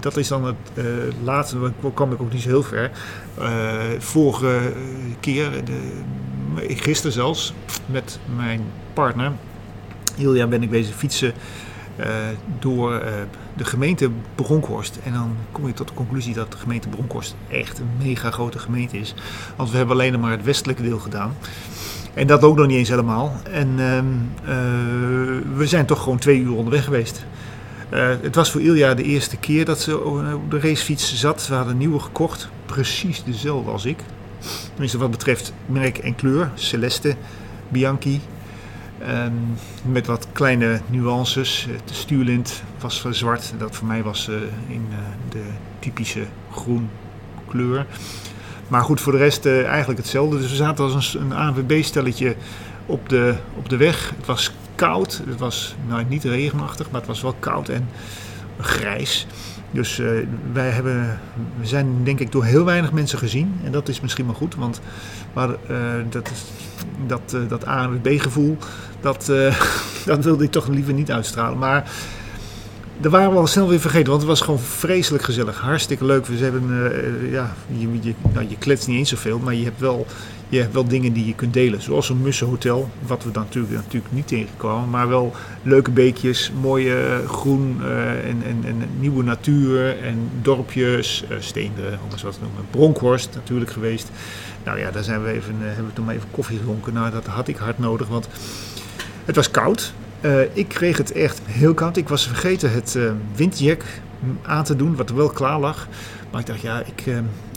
dat 0.00 0.16
is 0.16 0.28
dan 0.28 0.44
het 0.44 0.56
uh, 0.74 0.84
laatste, 1.24 1.60
dan 1.60 1.94
kwam 1.94 2.12
ik 2.12 2.22
ook 2.22 2.32
niet 2.32 2.42
zo 2.42 2.48
heel 2.48 2.62
ver. 2.62 2.90
Uh, 3.38 3.74
vorige 3.98 4.72
keer, 5.20 5.64
de, 5.64 5.80
gisteren 6.68 7.12
zelfs, 7.12 7.54
met 7.86 8.18
mijn 8.36 8.60
partner, 8.92 9.32
Ilja, 10.16 10.46
ben 10.46 10.62
ik 10.62 10.70
bezig 10.70 10.94
fietsen 10.94 11.32
door 12.58 13.02
de 13.54 13.64
gemeente 13.64 14.10
Bronkhorst. 14.34 14.98
En 15.04 15.12
dan 15.12 15.36
kom 15.52 15.66
je 15.66 15.72
tot 15.72 15.88
de 15.88 15.94
conclusie 15.94 16.34
dat 16.34 16.52
de 16.52 16.58
gemeente 16.58 16.88
Bronkhorst 16.88 17.34
echt 17.48 17.78
een 17.78 17.88
mega 17.98 18.30
grote 18.30 18.58
gemeente 18.58 18.98
is. 18.98 19.14
Want 19.56 19.70
we 19.70 19.76
hebben 19.76 19.96
alleen 19.96 20.20
maar 20.20 20.30
het 20.30 20.44
westelijke 20.44 20.82
deel 20.82 20.98
gedaan. 20.98 21.34
En 22.14 22.26
dat 22.26 22.42
ook 22.42 22.56
nog 22.56 22.66
niet 22.66 22.76
eens 22.76 22.88
helemaal. 22.88 23.40
En 23.50 23.68
ehm, 23.78 24.04
we 25.56 25.66
zijn 25.66 25.86
toch 25.86 26.02
gewoon 26.02 26.18
twee 26.18 26.40
uur 26.40 26.54
onderweg 26.54 26.84
geweest. 26.84 27.24
Uh, 27.90 28.08
het 28.22 28.34
was 28.34 28.50
voor 28.50 28.60
Ilja 28.60 28.94
de 28.94 29.02
eerste 29.02 29.36
keer 29.36 29.64
dat 29.64 29.80
ze 29.80 30.04
op 30.04 30.50
de 30.50 30.60
racefiets 30.60 31.14
zat. 31.14 31.46
We 31.48 31.54
hadden 31.54 31.72
een 31.72 31.78
nieuwe 31.78 32.00
gekocht, 32.00 32.48
precies 32.66 33.24
dezelfde 33.24 33.70
als 33.70 33.84
ik. 33.84 33.98
Tenminste 34.68 34.98
wat 34.98 35.10
betreft 35.10 35.52
merk 35.66 35.98
en 35.98 36.14
kleur. 36.14 36.50
Celeste 36.54 37.16
Bianchi. 37.68 38.20
Um, 39.08 39.56
met 39.82 40.06
wat 40.06 40.26
kleine 40.32 40.80
nuances. 40.90 41.68
De 41.84 41.94
stuurlint 41.94 42.62
was 42.80 43.04
zwart. 43.10 43.54
Dat 43.58 43.76
voor 43.76 43.86
mij 43.86 44.02
was 44.02 44.28
uh, 44.28 44.36
in 44.68 44.86
uh, 44.90 44.96
de 45.28 45.42
typische 45.78 46.24
groen 46.52 46.88
kleur. 47.48 47.86
Maar 48.68 48.82
goed, 48.82 49.00
voor 49.00 49.12
de 49.12 49.18
rest 49.18 49.46
eigenlijk 49.46 49.98
hetzelfde. 49.98 50.38
Dus 50.38 50.50
we 50.50 50.56
zaten 50.56 50.84
als 50.84 51.14
een, 51.14 51.20
een 51.20 51.32
ANWB-stelletje 51.32 52.36
op 52.86 53.08
de, 53.08 53.34
op 53.54 53.68
de 53.68 53.76
weg. 53.76 54.12
Het 54.16 54.26
was 54.26 54.52
koud. 54.76 55.22
Het 55.28 55.38
was 55.38 55.74
nou, 55.88 56.04
niet 56.08 56.24
regenachtig, 56.24 56.90
maar 56.90 57.00
het 57.00 57.08
was 57.08 57.22
wel 57.22 57.34
koud 57.38 57.68
en 57.68 57.88
grijs. 58.60 59.26
Dus 59.70 59.98
uh, 59.98 60.08
wij 60.52 60.70
hebben, 60.70 61.20
we 61.58 61.66
zijn 61.66 62.04
denk 62.04 62.20
ik 62.20 62.32
door 62.32 62.44
heel 62.44 62.64
weinig 62.64 62.92
mensen 62.92 63.18
gezien. 63.18 63.60
En 63.64 63.72
dat 63.72 63.88
is 63.88 64.00
misschien 64.00 64.26
wel 64.26 64.34
goed, 64.34 64.54
want 64.54 64.80
maar, 65.32 65.48
uh, 65.48 65.56
dat, 66.10 66.30
dat, 67.06 67.32
uh, 67.34 67.48
dat 67.48 67.66
A 67.66 67.82
en 67.82 68.00
B 68.00 68.08
gevoel, 68.20 68.56
dat, 69.00 69.32
dat 70.04 70.24
wilde 70.24 70.44
ik 70.44 70.50
toch 70.50 70.68
liever 70.68 70.92
niet 70.92 71.10
uitstralen. 71.10 71.58
Maar 71.58 71.90
daar 73.00 73.10
waren 73.10 73.30
we 73.30 73.36
al 73.36 73.46
snel 73.46 73.68
weer 73.68 73.80
vergeten, 73.80 74.08
want 74.08 74.20
het 74.20 74.30
was 74.30 74.40
gewoon 74.40 74.60
vreselijk 74.60 75.24
gezellig. 75.24 75.60
Hartstikke 75.60 76.04
leuk. 76.04 76.26
We 76.26 76.36
hebben, 76.36 76.70
ja, 77.30 77.54
je, 77.78 77.88
je, 78.00 78.14
nou, 78.32 78.46
je 78.48 78.56
kletst 78.58 78.88
niet 78.88 78.98
eens 78.98 79.08
zoveel, 79.08 79.38
maar 79.38 79.54
je 79.54 79.64
hebt 79.64 79.80
wel 79.80 80.06
je 80.48 80.60
hebt 80.60 80.72
wel 80.72 80.88
dingen 80.88 81.12
die 81.12 81.26
je 81.26 81.34
kunt 81.34 81.52
delen. 81.52 81.82
Zoals 81.82 82.08
een 82.08 82.22
mussenhotel, 82.22 82.90
wat 83.06 83.24
we 83.24 83.30
dan 83.30 83.42
natuurlijk, 83.42 83.74
natuurlijk 83.74 84.12
niet 84.12 84.28
tegenkwamen. 84.28 84.90
Maar 84.90 85.08
wel 85.08 85.34
leuke 85.62 85.90
beekjes, 85.90 86.52
mooie 86.60 86.96
eh, 86.96 87.28
groen 87.28 87.78
en, 88.24 88.42
en, 88.44 88.64
en, 88.64 88.82
nieuwe 88.98 89.22
natuur 89.22 90.02
en 90.02 90.30
dorpjes. 90.42 91.24
Uh, 91.30 91.36
Steenderen, 91.40 91.98
wat 92.10 92.38
noemen. 92.40 92.64
Bronkhorst 92.70 93.34
natuurlijk 93.34 93.70
geweest. 93.70 94.10
Nou 94.64 94.78
ja, 94.78 94.90
daar 94.90 95.04
zijn 95.04 95.22
we 95.22 95.30
even, 95.30 95.54
hebben 95.58 95.86
we 95.86 95.92
toen 95.92 96.04
maar 96.04 96.14
even 96.14 96.30
koffie 96.30 96.58
gedronken. 96.58 96.92
Nou, 96.92 97.10
dat 97.10 97.26
had 97.26 97.48
ik 97.48 97.56
hard 97.56 97.78
nodig, 97.78 98.08
want 98.08 98.28
het 99.24 99.36
was 99.36 99.50
koud. 99.50 99.92
Ik 100.52 100.68
kreeg 100.68 100.96
het 100.96 101.12
echt 101.12 101.40
heel 101.44 101.74
koud. 101.74 101.96
Ik 101.96 102.08
was 102.08 102.26
vergeten 102.26 102.72
het 102.72 102.98
windjack 103.34 103.84
aan 104.42 104.64
te 104.64 104.76
doen, 104.76 104.96
wat 104.96 105.10
er 105.10 105.16
wel 105.16 105.28
klaar 105.28 105.60
lag. 105.60 105.88
Maar 106.30 106.40
ik 106.40 106.46
dacht, 106.46 106.60
ja, 106.60 106.80
ik, 106.80 107.04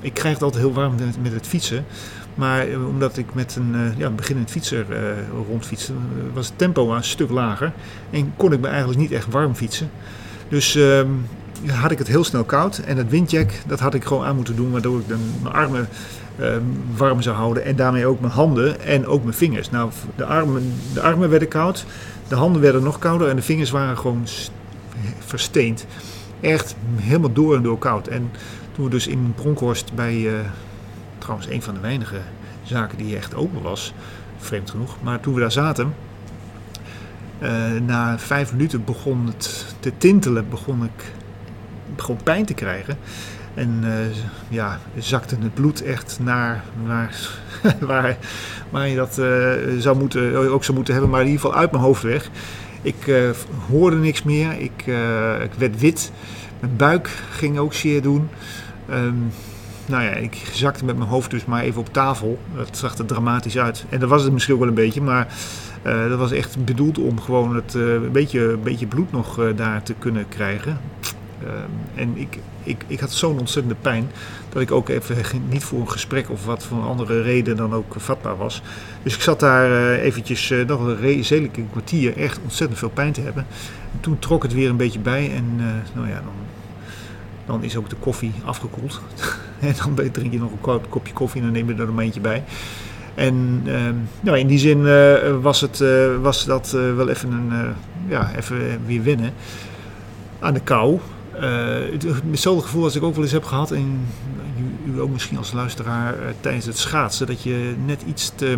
ik 0.02 0.14
krijg 0.14 0.34
het 0.34 0.44
altijd 0.44 0.64
heel 0.64 0.74
warm 0.74 0.96
met, 0.96 1.24
met 1.24 1.34
het 1.34 1.48
fietsen. 1.48 1.86
Maar 2.40 2.68
eh, 2.68 2.88
omdat 2.88 3.18
ik 3.18 3.34
met 3.34 3.56
een 3.56 3.76
uh, 3.76 3.98
ja, 3.98 4.10
beginnend 4.10 4.52
fietser 4.52 4.86
uh, 4.90 4.98
rondfietste, 5.48 5.94
was 6.34 6.48
het 6.48 6.58
tempo 6.58 6.94
een 6.94 7.04
stuk 7.04 7.30
lager. 7.30 7.72
En 8.10 8.34
kon 8.38 8.54
ik 8.54 8.60
me 8.60 8.68
eigenlijk 8.68 9.00
niet 9.00 9.12
echt 9.12 9.28
warm 9.32 9.56
fietsen. 9.56 9.90
Dus 10.48 10.76
uh, 10.76 11.02
had 11.68 11.92
ik 11.92 11.98
het 11.98 12.08
heel 12.08 12.24
snel 12.24 12.44
koud. 12.44 12.78
En 12.78 12.98
het 12.98 13.10
windjack, 13.10 13.52
dat 13.68 13.80
had 13.80 13.94
ik 13.94 14.04
gewoon 14.04 14.26
aan 14.26 14.36
moeten 14.36 14.56
doen, 14.56 14.72
waardoor 14.72 15.00
ik 15.00 15.08
dan 15.08 15.20
mijn 15.42 15.56
armen 15.56 15.88
ehm, 16.40 16.62
warm 16.96 17.22
zou 17.22 17.36
houden. 17.36 17.66
En 17.66 17.76
daarmee 17.76 18.06
ook 18.06 18.20
mijn 18.20 18.34
handen 18.34 18.82
en 18.82 19.06
ook 19.06 19.24
mijn 19.24 19.36
vingers. 19.36 19.70
Nou, 19.70 19.92
de 20.16 20.26
armen, 20.26 20.74
de 20.94 21.02
armen 21.02 21.30
werden 21.30 21.48
koud, 21.48 21.86
de 22.28 22.36
handen 22.36 22.62
werden 22.62 22.84
nog 22.84 23.00
kouder 23.00 23.28
en 23.28 23.36
de 23.36 23.42
vingers 23.42 23.72
waren 23.72 23.98
gewoon 23.98 24.28
versteend. 25.20 25.86
Echt 26.42 26.76
helemaal 26.96 27.34
door 27.34 27.56
en 27.56 27.64
door 27.64 27.78
koud. 27.78 28.08
En 28.08 28.32
toen 28.72 28.84
we 28.84 28.90
dus 28.90 29.08
in 29.08 29.34
Bronkhorst 29.36 29.94
bij 29.94 30.28
trouwens 31.18 31.50
een 31.50 31.62
van 31.62 31.74
de 31.74 31.80
weinige 31.80 32.20
zaken 32.64 32.98
die 32.98 33.16
echt 33.16 33.36
open 33.36 33.62
was, 33.62 33.94
vreemd 34.38 34.70
genoeg. 34.70 34.96
Maar 35.02 35.20
toen 35.20 35.34
we 35.34 35.40
daar 35.40 35.52
zaten, 35.52 35.94
uh, 37.42 37.50
na 37.86 38.20
vijf 38.20 38.52
minuten 38.52 38.84
begon 38.84 39.26
het 39.26 39.76
te 39.80 39.92
tintelen, 39.98 40.50
begon 40.50 40.84
ik 40.84 41.14
begon 41.96 42.18
pijn 42.24 42.46
te 42.46 42.54
krijgen. 42.54 42.98
En 43.54 43.80
uh, 43.84 43.92
ja, 44.50 44.80
zakte 44.98 45.36
het 45.40 45.54
bloed 45.54 45.84
echt 45.84 46.20
naar, 46.22 46.64
naar 46.86 47.20
waar, 47.80 48.18
waar 48.70 48.88
je 48.88 48.96
dat 48.96 49.18
uh, 49.20 49.80
zou 49.80 49.98
moeten, 49.98 50.52
ook 50.52 50.64
zou 50.64 50.76
moeten 50.76 50.94
hebben, 50.94 51.12
maar 51.12 51.22
in 51.22 51.28
ieder 51.28 51.42
geval 51.42 51.58
uit 51.58 51.72
mijn 51.72 51.84
hoofd 51.84 52.04
weg. 52.04 52.30
Ik 52.82 53.34
hoorde 53.70 53.96
niks 53.96 54.24
meer, 54.24 54.60
ik, 54.60 54.86
ik 55.44 55.54
werd 55.58 55.80
wit, 55.80 56.12
mijn 56.60 56.76
buik 56.76 57.10
ging 57.32 57.58
ook 57.58 57.74
zeer 57.74 58.02
doen. 58.02 58.30
Um, 58.92 59.32
nou 59.86 60.04
ja, 60.04 60.10
ik 60.10 60.50
zakte 60.52 60.86
met 60.86 60.98
mijn 60.98 61.10
hoofd 61.10 61.32
dus 61.32 61.46
maar 61.46 61.64
even 61.64 61.82
op 61.82 61.94
tafel. 61.94 62.40
Dat 62.56 62.78
zag 62.78 62.98
er 62.98 63.06
dramatisch 63.06 63.58
uit. 63.58 63.86
En 63.90 64.00
dat 64.00 64.10
was 64.10 64.24
het 64.24 64.34
misschien 64.34 64.60
wel 64.60 64.68
een 64.68 64.74
beetje, 64.74 65.02
maar 65.02 65.28
dat 65.84 66.18
was 66.18 66.32
echt 66.32 66.66
bedoeld 66.66 66.98
om 66.98 67.20
gewoon 67.20 67.56
het 67.56 67.74
een, 67.74 68.12
beetje, 68.12 68.52
een 68.52 68.64
beetje 68.64 68.88
bloed 68.88 69.12
nog 69.12 69.54
daar 69.56 69.84
te 69.84 69.94
kunnen 69.94 70.28
krijgen. 70.30 70.78
Ehm, 71.44 72.00
en 72.00 72.18
ik, 72.18 72.38
ik, 72.64 72.84
ik 72.88 73.00
had 73.00 73.12
zo'n 73.12 73.40
ontzettende 73.40 73.80
pijn 73.82 74.12
dat 74.50 74.62
ik 74.62 74.72
ook 74.72 74.90
even 74.90 75.42
niet 75.50 75.64
voor 75.64 75.80
een 75.80 75.90
gesprek 75.90 76.30
of 76.30 76.46
wat 76.46 76.64
voor 76.64 76.82
andere 76.82 77.22
reden 77.22 77.56
dan 77.56 77.74
ook 77.74 77.94
vatbaar 77.98 78.38
was. 78.38 78.62
Dus 79.04 79.16
ik 79.16 79.22
zat 79.22 79.40
daar 79.40 79.70
uh, 79.70 80.04
eventjes 80.04 80.52
uh, 80.52 80.66
nog 80.66 80.80
een 80.80 80.98
redelijk 80.98 81.60
kwartier 81.72 82.18
echt 82.18 82.40
ontzettend 82.44 82.80
veel 82.80 82.90
pijn 82.90 83.12
te 83.12 83.22
hebben. 83.22 83.46
En 83.94 84.00
toen 84.00 84.20
trok 84.20 84.44
het 84.44 84.54
weer 84.54 84.70
een 84.70 84.78
beetje 84.78 85.00
bij 85.00 85.32
en 85.36 85.46
uh, 85.58 85.66
nou 85.96 86.08
ja, 86.08 86.14
dan, 86.14 86.34
dan 87.46 87.64
is 87.64 87.76
ook 87.76 87.90
de 87.90 87.96
koffie 87.96 88.34
afgekoeld. 88.46 89.02
en 89.60 89.74
dan 89.84 90.12
drink 90.12 90.32
je 90.32 90.40
nog 90.40 90.52
een 90.52 90.90
kopje 90.90 91.14
koffie 91.14 91.42
en 91.42 91.46
dan 91.46 91.56
neem 91.56 91.76
je 91.76 91.82
er 91.82 91.90
een 91.90 92.00
eentje 92.00 92.22
bij. 92.22 92.44
En 93.16 93.64
uh, 93.66 93.74
nou, 94.22 94.38
in 94.38 94.48
die 94.48 94.60
zin 94.60 94.84
was, 95.42 95.62
het, 95.62 95.84
was 96.22 96.46
dat 96.46 96.72
wel 96.72 97.10
even, 97.10 97.32
een, 97.32 97.74
ja, 98.08 98.32
even 98.36 98.86
weer 98.86 99.02
winnen 99.02 99.34
aan 100.40 100.54
de 100.54 100.60
kou. 100.60 101.00
Hetzelfde 102.32 102.64
gevoel 102.64 102.84
als 102.84 102.96
ik 102.96 103.04
ook 103.04 103.14
wel 103.14 103.24
eens 103.24 103.32
heb 103.32 103.44
gehad, 103.44 103.72
en 103.72 104.08
u, 104.86 104.92
u 104.92 105.02
ook 105.02 105.10
misschien 105.10 105.38
als 105.38 105.52
luisteraar, 105.52 106.16
tijdens 106.40 106.66
het 106.66 106.78
schaatsen, 106.78 107.28
dat 107.28 107.44
je 107.44 107.76
net 107.86 108.02
iets 108.08 108.32
te, 108.36 108.58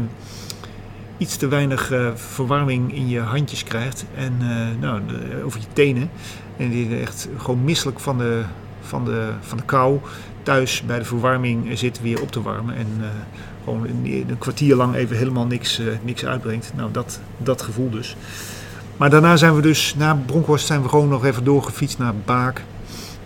iets 1.18 1.38
te 1.38 1.48
weinig 1.48 1.92
verwarming 2.16 2.96
in 2.96 3.10
je 3.10 3.20
handjes 3.20 3.64
krijgt 3.64 4.06
en 4.16 4.38
nou, 4.80 5.02
over 5.44 5.60
je 5.60 5.66
tenen. 5.74 6.10
En 6.58 6.70
die 6.70 7.00
echt 7.00 7.28
gewoon 7.38 7.64
misselijk 7.64 8.00
van 8.00 8.18
de, 8.18 8.42
van 8.82 9.06
de, 9.06 9.30
van 9.42 9.58
de 9.58 9.64
kou 9.64 10.00
thuis 10.44 10.82
bij 10.86 11.00
de 11.00 11.06
verwarming 11.06 11.78
zit 11.78 12.02
weer 12.02 12.22
op 12.22 12.32
te 12.32 12.42
warmen. 12.42 12.76
En 12.76 12.88
gewoon 13.64 13.84
een, 13.84 14.26
een, 14.30 14.38
kwartier 14.38 14.76
lang 14.76 14.96
even 14.96 15.18
helemaal 15.18 15.46
niks, 15.46 15.82
niks 16.04 16.26
uitbrengt. 16.26 16.72
Nou, 16.76 16.92
dat, 16.92 17.20
dat 17.38 17.62
gevoel 17.62 17.90
dus. 17.90 18.16
Maar 19.02 19.10
daarna 19.10 19.36
zijn 19.36 19.56
we 19.56 19.62
dus, 19.62 19.96
na 19.96 20.16
Bronkhorst 20.26 20.66
zijn 20.66 20.82
we 20.82 20.90
gewoon 20.90 21.10
nog 21.10 21.26
even 21.26 21.44
doorgefietst 21.44 21.98
naar 21.98 22.14
Baak. 22.26 22.64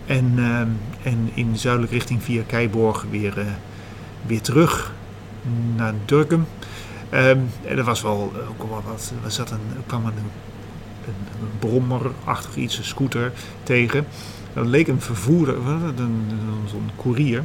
En, 0.06 0.32
uh, 0.36 0.60
en 1.02 1.30
in 1.34 1.56
zuidelijk 1.56 1.92
richting 1.92 2.22
via 2.22 2.42
Keiborg 2.46 3.04
weer, 3.10 3.38
uh, 3.38 3.44
weer 4.26 4.40
terug 4.40 4.92
naar 5.76 5.94
Durkum. 6.04 6.46
Um, 7.10 7.48
en 7.64 7.76
dat 7.76 7.84
was 7.84 8.02
wel 8.02 8.32
ook 8.48 8.68
wel 8.70 8.82
wat. 8.86 9.12
Er 9.24 9.30
zat 9.30 9.50
een, 9.50 9.60
er 9.76 9.82
kwam 9.86 10.04
een, 10.04 10.12
een, 11.06 11.14
een 11.40 11.58
brommerachtig 11.58 12.56
iets, 12.56 12.78
een 12.78 12.84
scooter 12.84 13.32
tegen. 13.62 14.06
Dat 14.52 14.66
leek 14.66 14.88
een 14.88 15.00
vervoerder, 15.00 15.56
zo'n 16.66 16.90
koerier. 16.96 17.42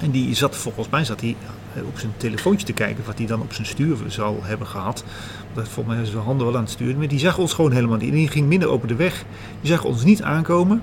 En 0.00 0.10
die 0.10 0.34
zat 0.34 0.56
volgens 0.56 0.88
mij 0.88 1.04
zat 1.04 1.20
hij 1.20 1.36
op 1.84 1.98
zijn 1.98 2.12
telefoontje 2.16 2.66
te 2.66 2.72
kijken 2.72 3.04
wat 3.06 3.18
hij 3.18 3.26
dan 3.26 3.40
op 3.40 3.52
zijn 3.52 3.66
stuur 3.66 3.96
zal 4.06 4.40
hebben 4.42 4.66
gehad. 4.66 5.04
Dat 5.54 5.68
volgens 5.68 5.96
mij 5.96 6.04
zijn 6.04 6.22
handen 6.22 6.46
wel 6.46 6.56
aan 6.56 6.62
het 6.62 6.70
sturen. 6.70 6.98
Maar 6.98 7.08
die 7.08 7.18
zag 7.18 7.38
ons 7.38 7.52
gewoon 7.52 7.72
helemaal 7.72 7.96
niet. 7.96 8.12
Die 8.12 8.28
ging 8.28 8.46
minder 8.46 8.68
open 8.68 8.88
de 8.88 8.94
weg. 8.94 9.24
Die 9.60 9.70
zag 9.70 9.84
ons 9.84 10.04
niet 10.04 10.22
aankomen. 10.22 10.82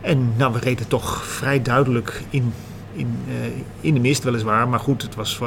En 0.00 0.32
nou, 0.36 0.52
we 0.52 0.58
reden 0.58 0.88
toch 0.88 1.24
vrij 1.24 1.62
duidelijk 1.62 2.22
in, 2.30 2.52
in, 2.92 3.16
uh, 3.28 3.34
in 3.80 3.94
de 3.94 4.00
mist 4.00 4.24
weliswaar. 4.24 4.68
Maar 4.68 4.80
goed, 4.80 5.02
het 5.02 5.14
was 5.14 5.40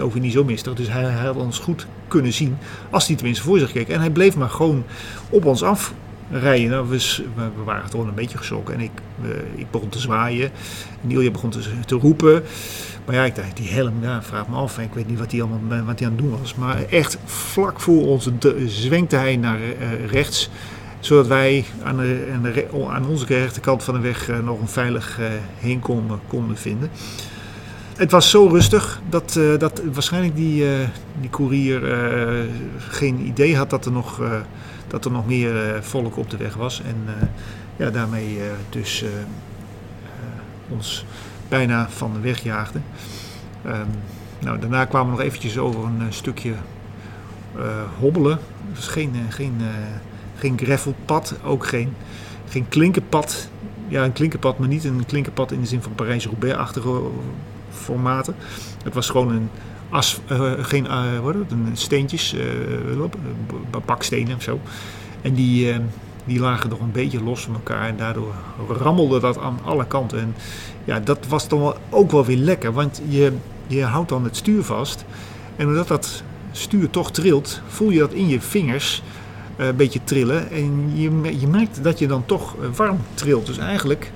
over 0.00 0.20
niet 0.20 0.32
zo 0.32 0.44
mistig. 0.44 0.74
Dus 0.74 0.88
hij, 0.88 1.02
hij 1.02 1.26
had 1.26 1.36
ons 1.36 1.58
goed 1.58 1.86
kunnen 2.08 2.32
zien. 2.32 2.56
Als 2.90 3.06
hij 3.06 3.16
tenminste 3.16 3.44
voor 3.44 3.58
zich 3.58 3.72
keek. 3.72 3.88
En 3.88 4.00
hij 4.00 4.10
bleef 4.10 4.36
maar 4.36 4.50
gewoon 4.50 4.84
op 5.30 5.44
ons 5.44 5.62
af 5.62 5.92
rijden. 6.30 6.70
Nou, 6.70 6.88
we, 6.88 6.98
we, 7.34 7.62
waren 7.64 7.90
gewoon 7.90 8.08
een 8.08 8.14
beetje 8.14 8.38
geschrokken. 8.38 8.74
En 8.74 8.80
ik, 8.80 8.90
ik 9.54 9.70
begon 9.70 9.88
te 9.88 9.98
zwaaien. 9.98 10.50
En 11.02 11.10
Ilja 11.10 11.30
begon 11.30 11.50
te, 11.50 11.60
te 11.86 11.94
roepen. 11.94 12.42
Maar 13.04 13.14
ja, 13.14 13.24
ik 13.24 13.34
dacht, 13.34 13.56
die 13.56 13.68
helm, 13.68 13.94
ja, 14.00 14.22
vraag 14.22 14.48
me 14.48 14.56
af. 14.56 14.78
Ik 14.78 14.94
weet 14.94 15.08
niet 15.08 15.18
wat 15.18 15.30
hij 15.30 15.42
allemaal 15.42 15.84
wat 15.84 15.98
hij 15.98 16.08
aan 16.08 16.14
het 16.14 16.22
doen 16.22 16.38
was. 16.40 16.54
Maar 16.54 16.84
echt 16.90 17.18
vlak 17.24 17.80
voor 17.80 18.06
ons 18.06 18.30
zwenkte 18.66 19.16
hij 19.16 19.36
naar 19.36 19.58
uh, 19.58 20.06
rechts. 20.10 20.50
Zodat 21.00 21.26
wij 21.26 21.64
aan, 21.82 21.96
de, 21.96 22.30
aan, 22.34 22.42
de, 22.42 22.66
aan 22.88 23.06
onze 23.06 23.26
rechterkant 23.26 23.82
van 23.84 23.94
de 23.94 24.00
weg 24.00 24.28
uh, 24.28 24.38
nog 24.38 24.60
een 24.60 24.68
veilig 24.68 25.18
heen 25.58 25.80
konden, 25.80 26.20
konden 26.26 26.56
vinden. 26.56 26.90
Het 27.96 28.10
was 28.10 28.30
zo 28.30 28.46
rustig 28.46 29.00
dat, 29.08 29.40
dat 29.58 29.82
waarschijnlijk 29.92 30.36
die, 30.36 30.64
die 31.20 31.30
koerier 31.30 31.82
geen 32.78 33.26
idee 33.26 33.56
had 33.56 33.70
dat 33.70 33.84
er 33.84 33.92
nog, 33.92 34.20
dat 34.86 35.04
er 35.04 35.10
nog 35.10 35.26
meer 35.26 35.82
volk 35.84 36.16
op 36.16 36.30
de 36.30 36.36
weg 36.36 36.54
was. 36.54 36.82
En 36.82 36.96
ja, 37.76 37.90
daarmee 37.90 38.38
dus 38.70 39.04
ons 40.68 41.04
bijna 41.48 41.88
van 41.90 42.12
de 42.12 42.20
weg 42.20 42.42
jaagde. 42.42 42.78
Um, 43.66 43.86
nou, 44.38 44.58
daarna 44.58 44.84
kwamen 44.84 45.10
we 45.10 45.16
nog 45.16 45.26
eventjes 45.26 45.58
over 45.58 45.84
een 45.84 46.12
stukje 46.12 46.52
hobbelen. 47.98 48.38
Dus 48.74 48.86
geen, 48.86 49.14
geen, 49.28 49.60
geen 50.36 50.58
gravelpad, 50.58 51.34
ook 51.44 51.66
geen, 51.66 51.94
geen 52.48 52.68
klinkerpad. 52.68 53.48
Ja, 53.88 54.04
een 54.04 54.12
klinkerpad, 54.12 54.58
maar 54.58 54.68
niet 54.68 54.84
een 54.84 55.06
klinkerpad 55.06 55.52
in 55.52 55.60
de 55.60 55.66
zin 55.66 55.82
van 55.82 55.94
Parijs-Roubaix-achtige 55.94 57.00
formaten. 57.70 58.34
Het 58.84 58.94
was 58.94 59.10
gewoon 59.10 59.32
een 59.32 59.50
as, 59.90 60.20
geen 60.58 60.86
wat 61.22 61.34
het, 61.34 61.50
een 61.50 61.70
steentjes, 61.72 62.34
bakstenen 63.84 64.36
of 64.36 64.42
zo. 64.42 64.60
En 65.22 65.34
die, 65.34 65.74
die 66.24 66.40
lagen 66.40 66.70
nog 66.70 66.80
een 66.80 66.92
beetje 66.92 67.22
los 67.22 67.40
van 67.40 67.54
elkaar 67.54 67.88
en 67.88 67.96
daardoor 67.96 68.34
rammelde 68.68 69.20
dat 69.20 69.38
aan 69.38 69.58
alle 69.64 69.86
kanten. 69.86 70.20
En 70.20 70.34
ja, 70.84 71.00
dat 71.00 71.26
was 71.28 71.48
dan 71.48 71.74
ook 71.90 72.10
wel 72.10 72.24
weer 72.24 72.36
lekker, 72.36 72.72
want 72.72 73.00
je, 73.08 73.32
je 73.66 73.82
houdt 73.82 74.08
dan 74.08 74.24
het 74.24 74.36
stuur 74.36 74.62
vast. 74.62 75.04
En 75.56 75.66
omdat 75.66 75.88
dat 75.88 76.22
stuur 76.52 76.90
toch 76.90 77.10
trilt, 77.10 77.60
voel 77.66 77.90
je 77.90 77.98
dat 77.98 78.12
in 78.12 78.28
je 78.28 78.40
vingers 78.40 79.02
een 79.56 79.76
beetje 79.76 80.00
trillen. 80.04 80.50
En 80.50 80.90
je, 80.94 81.38
je 81.40 81.46
merkt 81.46 81.82
dat 81.82 81.98
je 81.98 82.06
dan 82.06 82.26
toch 82.26 82.56
eh, 82.56 82.68
warm 82.76 82.98
trilt. 83.14 83.46
Dus 83.46 83.58
eigenlijk, 83.58 84.12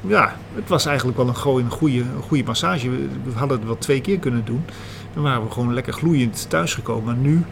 ja, 0.00 0.36
het 0.54 0.68
was 0.68 0.86
eigenlijk 0.86 1.16
wel 1.16 1.28
een, 1.28 1.36
goeie, 1.36 1.64
een, 1.64 1.70
goede, 1.70 1.98
een 1.98 2.22
goede 2.22 2.44
massage. 2.44 2.90
We, 2.90 3.08
hadden 3.34 3.58
het 3.58 3.66
wel 3.66 3.78
twee 3.78 4.00
keer 4.00 4.18
kunnen 4.18 4.44
doen. 4.44 4.64
Dan 5.14 5.22
waren 5.22 5.44
we 5.44 5.50
gewoon 5.50 5.74
lekker 5.74 5.92
gloeiend 5.92 6.46
thuisgekomen. 6.48 7.04
Maar 7.04 7.22
nu 7.22 7.44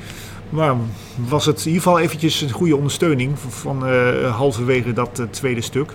was 1.28 1.46
het 1.46 1.58
in 1.58 1.66
ieder 1.66 1.82
geval 1.82 1.98
eventjes 1.98 2.40
een 2.40 2.50
goede 2.50 2.76
ondersteuning 2.76 3.38
van 3.38 3.88
uh, 3.88 4.36
halverwege 4.36 4.92
dat 4.92 5.18
uh, 5.18 5.26
tweede 5.30 5.60
stuk. 5.60 5.92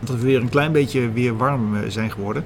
Dat 0.00 0.16
we 0.16 0.22
weer 0.22 0.40
een 0.40 0.48
klein 0.48 0.72
beetje 0.72 1.12
weer 1.12 1.36
warm 1.36 1.74
uh, 1.74 1.80
zijn 1.88 2.10
geworden. 2.10 2.44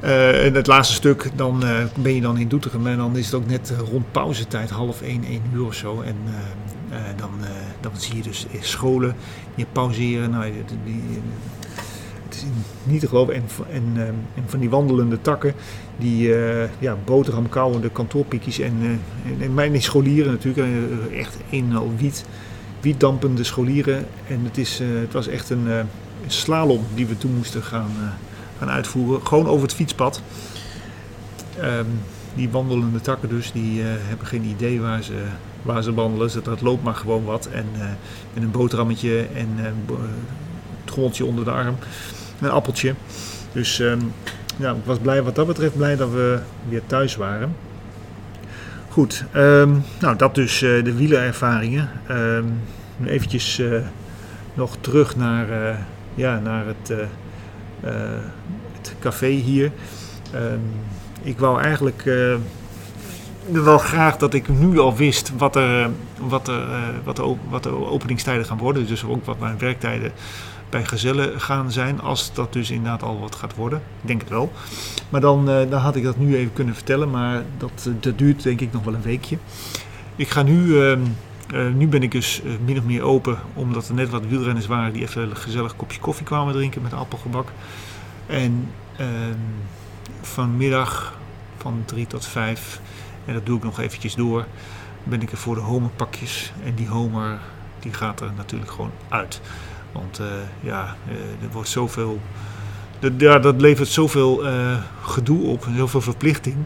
en 0.00 0.54
het 0.54 0.66
laatste 0.66 0.94
stuk, 0.94 1.30
dan 1.34 1.62
ben 1.94 2.14
je 2.14 2.20
dan 2.20 2.38
in 2.38 2.48
Doetinchem 2.48 2.86
en 2.86 2.96
dan 2.96 3.16
is 3.16 3.24
het 3.24 3.34
ook 3.34 3.46
net 3.46 3.74
rond 3.90 4.12
pauzetijd, 4.12 4.70
half 4.70 5.02
één, 5.02 5.24
één 5.24 5.42
uur 5.54 5.64
of 5.64 5.74
zo. 5.74 6.00
En 6.00 6.16
dan, 7.16 7.30
dan 7.80 7.92
zie 7.94 8.16
je 8.16 8.22
dus 8.22 8.46
scholen 8.60 9.14
die 9.54 9.66
pauzeren. 9.72 10.30
Nou, 10.30 10.52
niet 12.82 13.00
te 13.00 13.08
geloven. 13.08 13.34
En, 13.34 13.42
en, 13.72 13.92
en 14.34 14.42
van 14.46 14.60
die 14.60 14.70
wandelende 14.70 15.20
takken 15.20 15.54
die 15.98 16.28
uh, 16.28 16.62
ja, 16.78 16.96
kantoorpikjes 17.92 18.58
en, 18.58 18.74
uh, 18.82 19.44
en, 19.44 19.54
mijn 19.54 19.82
scholieren 19.82 20.32
natuurlijk, 20.32 20.66
uh, 20.66 21.18
echt 21.18 21.36
een 21.50 21.76
al 21.76 21.92
wiet, 21.96 22.24
wietdampende 22.80 23.44
scholieren. 23.44 24.06
En 24.28 24.44
het, 24.44 24.58
is, 24.58 24.78
het 24.78 25.12
was 25.12 25.26
echt 25.28 25.50
een, 25.50 25.68
slalom 26.26 26.84
die 26.94 27.06
we 27.06 27.18
toen 27.18 27.34
moesten 27.36 27.62
gaan, 27.62 27.90
gaan 28.58 28.70
uitvoeren, 28.70 29.26
gewoon 29.26 29.46
over 29.46 29.62
het 29.62 29.74
fietspad. 29.74 30.22
Um, 31.62 31.86
die 32.34 32.50
wandelende 32.50 33.00
takken 33.00 33.28
dus, 33.28 33.52
die 33.52 33.82
hebben 33.82 34.26
geen 34.26 34.44
idee 34.44 34.80
waar 34.80 35.02
ze, 35.02 35.22
waar 35.62 35.82
ze 35.82 35.94
wandelen. 35.94 36.32
Dat, 36.32 36.44
dat 36.44 36.60
loopt 36.60 36.82
maar 36.84 36.94
gewoon 36.94 37.24
wat. 37.24 37.48
En, 37.52 37.66
en 38.34 38.42
een 38.42 38.50
boterhammetje 38.50 39.26
en 39.34 39.48
een 39.58 39.96
trommeltje 40.84 41.24
onder 41.24 41.44
de 41.44 41.50
arm, 41.50 41.76
een 42.40 42.50
appeltje. 42.50 42.94
Dus 43.52 43.78
um, 43.78 44.12
ik 44.58 44.84
was 44.84 44.98
blij 44.98 45.22
wat 45.22 45.34
dat 45.34 45.46
betreft, 45.46 45.76
blij 45.76 45.96
dat 45.96 46.10
we 46.10 46.38
weer 46.68 46.82
thuis 46.86 47.16
waren. 47.16 47.56
Goed, 48.88 49.24
um, 49.36 49.82
nou 50.00 50.16
dat 50.16 50.34
dus 50.34 50.62
uh, 50.62 50.84
de 50.84 50.94
wielerervaringen. 50.94 51.90
Nu 52.96 53.08
eventjes 53.08 53.58
uh, 53.58 53.80
nog 54.54 54.76
terug 54.80 55.16
naar, 55.16 55.50
uh, 55.50 55.78
ja, 56.14 56.38
naar 56.38 56.64
het, 56.66 56.92
het 58.76 58.94
café 59.00 59.26
hier. 59.26 59.70
Ik 61.22 61.38
wou 61.38 61.62
eigenlijk 61.62 62.04
wel 63.52 63.78
graag 63.78 64.16
dat 64.16 64.34
ik 64.34 64.48
nu 64.48 64.78
al 64.78 64.96
wist 64.96 65.32
wat, 65.36 65.56
er, 65.56 65.90
wat, 66.18 66.48
er, 66.48 66.64
wat, 67.04 67.22
wat 67.48 67.62
de 67.62 67.70
openingstijden 67.70 68.44
gaan 68.44 68.58
worden. 68.58 68.86
Dus 68.86 69.04
ook 69.04 69.24
wat 69.24 69.38
mijn 69.38 69.58
werktijden 69.58 70.12
bij 70.70 70.84
gezellen 70.84 71.40
gaan 71.40 71.72
zijn. 71.72 72.00
Als 72.00 72.34
dat 72.34 72.52
dus 72.52 72.70
inderdaad 72.70 73.02
al 73.02 73.20
wat 73.20 73.34
gaat 73.34 73.54
worden. 73.54 73.78
Ik 73.78 74.08
denk 74.08 74.20
het 74.20 74.30
wel. 74.30 74.52
Maar 75.08 75.20
dan, 75.20 75.50
uh, 75.50 75.70
dan 75.70 75.80
had 75.80 75.96
ik 75.96 76.02
dat 76.02 76.18
nu 76.18 76.36
even 76.36 76.52
kunnen 76.52 76.74
vertellen. 76.74 77.10
Maar 77.10 77.42
dat, 77.58 77.86
uh, 77.88 77.94
dat 78.00 78.18
duurt 78.18 78.42
denk 78.42 78.60
ik 78.60 78.72
nog 78.72 78.84
wel 78.84 78.94
een 78.94 79.02
weekje. 79.02 79.38
Ik 80.16 80.28
ga 80.28 80.42
nu, 80.42 80.66
uh, 80.66 80.96
nu 81.74 81.88
ben 81.88 82.02
ik 82.02 82.10
dus 82.10 82.42
min 82.64 82.78
of 82.78 82.84
meer 82.84 83.02
open. 83.02 83.38
Omdat 83.54 83.88
er 83.88 83.94
net 83.94 84.10
wat 84.10 84.26
wielrenners 84.26 84.66
waren 84.66 84.92
die 84.92 85.02
even 85.02 85.22
een 85.22 85.36
gezellig 85.36 85.76
kopje 85.76 86.00
koffie 86.00 86.26
kwamen 86.26 86.54
drinken 86.54 86.82
met 86.82 86.92
appelgebak. 86.92 87.48
En 88.26 88.70
ehm, 88.96 89.38
vanmiddag 90.20 91.18
van 91.56 91.82
3 91.84 92.06
tot 92.06 92.26
5, 92.26 92.80
en 93.24 93.34
dat 93.34 93.46
doe 93.46 93.56
ik 93.56 93.64
nog 93.64 93.80
eventjes 93.80 94.14
door, 94.14 94.46
ben 95.04 95.22
ik 95.22 95.32
er 95.32 95.38
voor 95.38 95.54
de 95.54 95.60
homerpakjes. 95.60 96.52
En 96.64 96.74
die 96.74 96.88
homer 96.88 97.40
die 97.80 97.92
gaat 97.92 98.20
er 98.20 98.32
natuurlijk 98.36 98.70
gewoon 98.70 98.92
uit. 99.08 99.40
Want 99.92 100.20
ja, 100.60 100.96
er 101.42 101.50
wordt 101.52 101.68
zoveel. 101.68 102.20
Dat, 103.18 103.60
levert 103.60 103.88
zoveel 103.88 104.44
gedoe 105.02 105.46
op 105.46 105.66
en 105.66 105.76
zoveel 105.76 106.00
verplichting. 106.00 106.56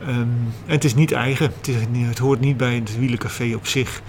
Ehm, 0.00 0.10
en 0.10 0.72
het 0.72 0.84
is 0.84 0.94
niet 0.94 1.12
eigen. 1.12 1.52
Het, 1.56 1.68
is, 1.68 1.76
het 2.06 2.18
hoort 2.18 2.40
niet 2.40 2.56
bij 2.56 2.74
het 2.74 2.98
wielencafé 2.98 3.54
op 3.54 3.66
zich. 3.66 4.02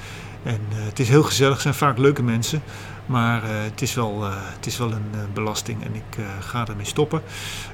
En 0.43 0.59
het 0.69 0.99
is 0.99 1.09
heel 1.09 1.23
gezellig, 1.23 1.61
zijn 1.61 1.73
vaak 1.73 1.97
leuke 1.97 2.23
mensen. 2.23 2.61
Maar 3.05 3.41
het, 3.43 3.81
is 3.81 3.93
wel, 3.93 4.23
het 4.31 4.65
is 4.65 4.77
wel 4.77 4.91
een 4.91 5.33
belasting 5.33 5.83
en 5.83 5.95
ik 5.95 6.25
ga 6.39 6.67
ermee 6.67 6.85
stoppen. 6.85 7.21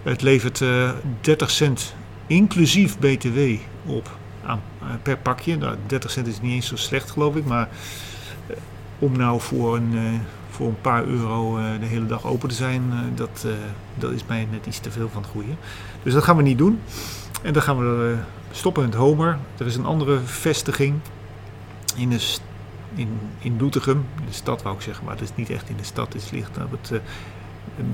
Het 0.04 0.22
levert 0.22 0.64
30 1.22 1.52
cent 1.52 1.94
inclusief 2.28 2.98
BTW 2.98 3.40
op 3.86 4.18
aan, 4.46 4.62
per 5.02 5.18
pakje. 5.18 5.58
Nou, 5.58 5.76
30 5.86 6.12
cent 6.12 6.28
is 6.28 6.42
niet 6.42 6.52
eens 6.52 6.68
zo 6.68 6.76
slecht 6.76 7.12
geloof 7.12 7.36
ik. 7.36 7.46
Maar 7.46 7.70
om 9.02 9.18
nou 9.18 9.42
voor 9.42 9.76
een, 9.76 10.22
voor 10.50 10.68
een 10.68 10.82
paar 10.82 11.04
euro 11.04 11.56
de 11.80 11.86
hele 11.86 12.06
dag 12.06 12.26
open 12.26 12.50
te 12.50 12.56
zijn, 12.56 12.84
dat, 13.16 13.46
dat 13.96 14.12
is 14.12 14.26
mij 14.26 14.48
net 14.52 14.66
iets 14.66 14.80
te 14.80 14.92
veel 14.92 15.10
van 15.10 15.22
het 15.22 15.32
goede. 15.32 15.52
Dus 16.04 16.14
dat 16.14 16.24
gaan 16.24 16.38
we 16.38 16.44
niet 16.44 16.58
doen. 16.58 16.80
En 17.42 17.54
dan 17.54 17.62
gaan 17.62 17.78
we 17.78 18.16
stoppen 18.52 18.84
in 18.84 18.90
het 18.90 18.98
Homer. 18.98 19.38
Er 19.58 19.66
is 19.66 19.76
een 19.76 19.86
andere 19.86 20.20
vestiging 20.20 20.96
in 21.96 22.10
de 22.10 22.38
in, 22.96 23.20
in 23.40 23.58
Doetinchem, 23.58 24.06
de 24.28 24.34
stad 24.34 24.62
wou 24.62 24.76
ik 24.76 24.82
zeggen, 24.82 25.06
maar 25.06 25.14
het 25.14 25.24
is 25.24 25.36
niet 25.36 25.50
echt 25.50 25.70
in 25.70 25.78
de 25.78 25.84
stad. 25.84 26.14
Het 26.14 26.32
ligt 26.32 26.58
op 26.58 26.72
het 26.72 27.02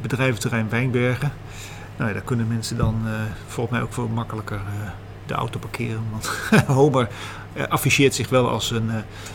bedrijventerrein 0.02 0.70
Wijnbergen. 0.70 1.32
Nou 1.98 2.10
ja, 2.10 2.16
daar 2.16 2.26
kunnen 2.26 2.48
mensen 2.48 2.78
dan 2.78 2.96
volgens 3.48 3.76
mij 3.76 3.86
ook 3.86 3.94
veel 3.94 4.08
makkelijker 4.08 4.62
de 5.26 5.34
auto 5.34 5.60
parkeren. 5.60 6.04
Want 6.12 6.28
Homer 6.78 7.08
afficheert 7.70 8.16
zich 8.16 8.30
wel 8.30 8.50
als 8.50 8.72
een 8.72 8.90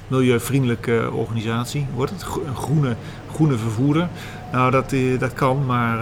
milieuvriendelijke 0.09 1.11
organisatie. 1.13 1.87
Wordt 1.95 2.13
het 2.13 2.27
een 2.47 2.57
groene, 2.57 2.97
groene 3.35 3.57
vervoerder? 3.57 4.09
Nou, 4.53 4.71
dat, 4.71 4.95
dat 5.19 5.33
kan, 5.33 5.67
maar 5.67 5.99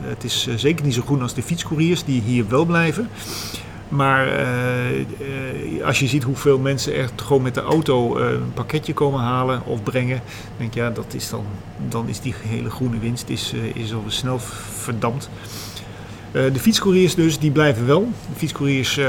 het 0.00 0.24
is 0.24 0.48
zeker 0.56 0.84
niet 0.84 0.94
zo 0.94 1.02
groen 1.02 1.22
als 1.22 1.34
de 1.34 1.42
fietscouriers 1.42 2.04
die 2.04 2.20
hier 2.20 2.48
wel 2.48 2.64
blijven. 2.64 3.08
Maar 3.88 4.28
als 5.84 5.98
je 5.98 6.06
ziet 6.06 6.22
hoeveel 6.22 6.58
mensen 6.58 6.94
echt 6.94 7.22
gewoon 7.22 7.42
met 7.42 7.54
de 7.54 7.60
auto 7.60 8.16
een 8.16 8.52
pakketje 8.54 8.94
komen 8.94 9.20
halen 9.20 9.66
of 9.66 9.82
brengen, 9.82 10.20
denk 10.56 10.74
je, 10.74 10.80
ja, 10.80 10.90
dat 10.90 11.14
is 11.14 11.28
dan, 11.30 11.44
dan 11.88 12.08
is 12.08 12.20
die 12.20 12.34
hele 12.38 12.70
groene 12.70 12.98
winst 12.98 13.28
is, 13.28 13.54
is 13.74 13.94
al 13.94 14.04
snel 14.06 14.38
verdampt. 14.78 15.30
De 16.34 16.58
fietscouriers 16.58 17.14
dus, 17.14 17.38
die 17.38 17.50
blijven 17.50 17.86
wel. 17.86 18.08
De 18.30 18.36
fietscouriers, 18.36 18.94
die, 18.94 19.04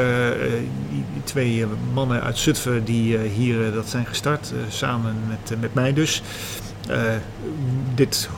die, 1.14 1.24
twee 1.24 1.66
mannen 1.94 2.22
uit 2.22 2.38
Zutphen 2.38 2.84
die 2.84 3.18
hier 3.18 3.72
dat 3.74 3.90
zijn 3.90 4.06
gestart, 4.06 4.54
samen 4.70 5.16
met, 5.28 5.62
met 5.62 5.74
mij 5.74 5.94
dus. 5.94 6.22
dit 7.96 8.30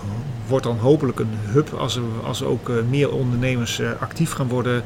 wordt 0.48 0.66
dan 0.66 0.78
hopelijk 0.78 1.20
een 1.20 1.38
hub 1.52 1.74
als 1.74 2.00
als 2.24 2.44
ook 2.44 2.72
meer 2.90 3.12
ondernemers 3.12 3.82
actief 4.00 4.32
gaan 4.32 4.48
worden. 4.48 4.84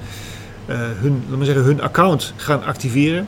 Eh, 0.66 0.78
hun, 0.78 1.22
laten 1.24 1.40
we 1.40 1.46
zeggen, 1.46 1.64
hun 1.64 1.82
account 1.82 2.34
gaan 2.36 2.64
activeren. 2.64 3.28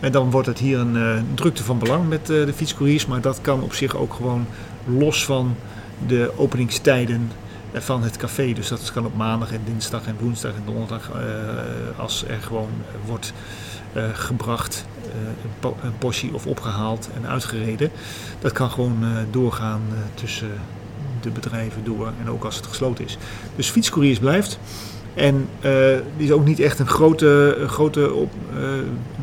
En 0.00 0.12
dan 0.12 0.30
wordt 0.30 0.46
het 0.46 0.58
hier 0.58 0.78
een 0.78 1.24
drukte 1.34 1.64
van 1.64 1.78
belang 1.78 2.08
met 2.08 2.26
de 2.26 2.52
fietscouriers. 2.54 3.06
Maar 3.06 3.20
dat 3.20 3.40
kan 3.40 3.62
op 3.62 3.74
zich 3.74 3.96
ook 3.96 4.14
gewoon 4.14 4.46
los 4.84 5.24
van 5.24 5.56
de 6.06 6.32
openingstijden 6.36 7.30
van 7.76 8.02
het 8.02 8.16
café. 8.16 8.52
Dus 8.52 8.68
dat 8.68 8.92
kan 8.92 9.06
op 9.06 9.16
maandag 9.16 9.52
en 9.52 9.60
dinsdag 9.64 10.06
en 10.06 10.16
woensdag 10.20 10.52
en 10.54 10.62
donderdag. 10.64 11.10
als 11.96 12.24
er 12.26 12.40
gewoon 12.40 12.70
wordt 13.06 13.32
gebracht, 14.12 14.86
een, 15.42 15.50
po 15.60 15.76
een, 15.82 15.98
portie 15.98 16.34
of 16.34 16.46
opgehaald 16.46 17.08
en 17.14 17.28
uitgereden. 17.28 17.90
Dat 18.40 18.52
kan 18.52 18.70
gewoon 18.70 19.04
doorgaan 19.30 19.82
tussen 20.14 20.50
de 21.20 21.30
bedrijven 21.30 21.84
door. 21.84 22.12
En 22.20 22.30
ook 22.30 22.44
als 22.44 22.56
het 22.56 22.66
gesloten 22.66 23.04
is. 23.04 23.18
Dus 23.56 23.70
fietscouriers 23.70 24.18
blijft. 24.18 24.58
En 25.14 25.48
die 26.16 26.26
is 26.26 26.30
ook 26.30 26.44
niet 26.44 26.60
echt 26.60 26.78
een 26.78 26.88
grote, 26.88 27.56
grote 27.66 28.12
op, 28.12 28.32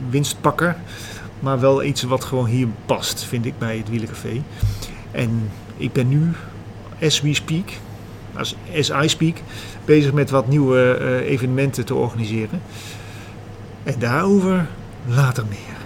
winstpakker. 0.10 0.76
Maar 1.44 1.60
wel 1.60 1.84
iets 1.84 2.04
wat 2.04 2.24
gewoon 2.24 2.46
hier 2.46 2.68
past, 2.86 3.24
vind 3.24 3.46
ik, 3.46 3.58
bij 3.58 3.78
het 3.78 3.90
Wielencafé. 3.90 4.42
En 5.12 5.52
ik 5.78 5.92
ben 5.94 6.10
nu, 6.10 6.32
as 7.02 7.22
we 7.22 7.34
speak, 7.34 7.70
as 8.36 8.56
I 8.90 9.08
speak, 9.08 9.38
bezig 9.86 10.14
met 10.14 10.30
wat 10.30 10.48
nieuwe 10.48 10.98
uh, 11.02 11.30
evenementen 11.30 11.86
te 11.86 11.96
organiseren. 11.96 12.62
En 13.84 14.00
daarover 14.00 14.68
later 15.08 15.46
meer. 15.50 15.78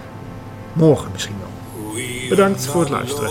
Morgen 0.72 1.10
misschien 1.12 1.36
wel. 1.38 1.48
Bedankt 2.28 2.66
voor 2.66 2.80
het 2.80 2.90
luisteren. 2.90 3.30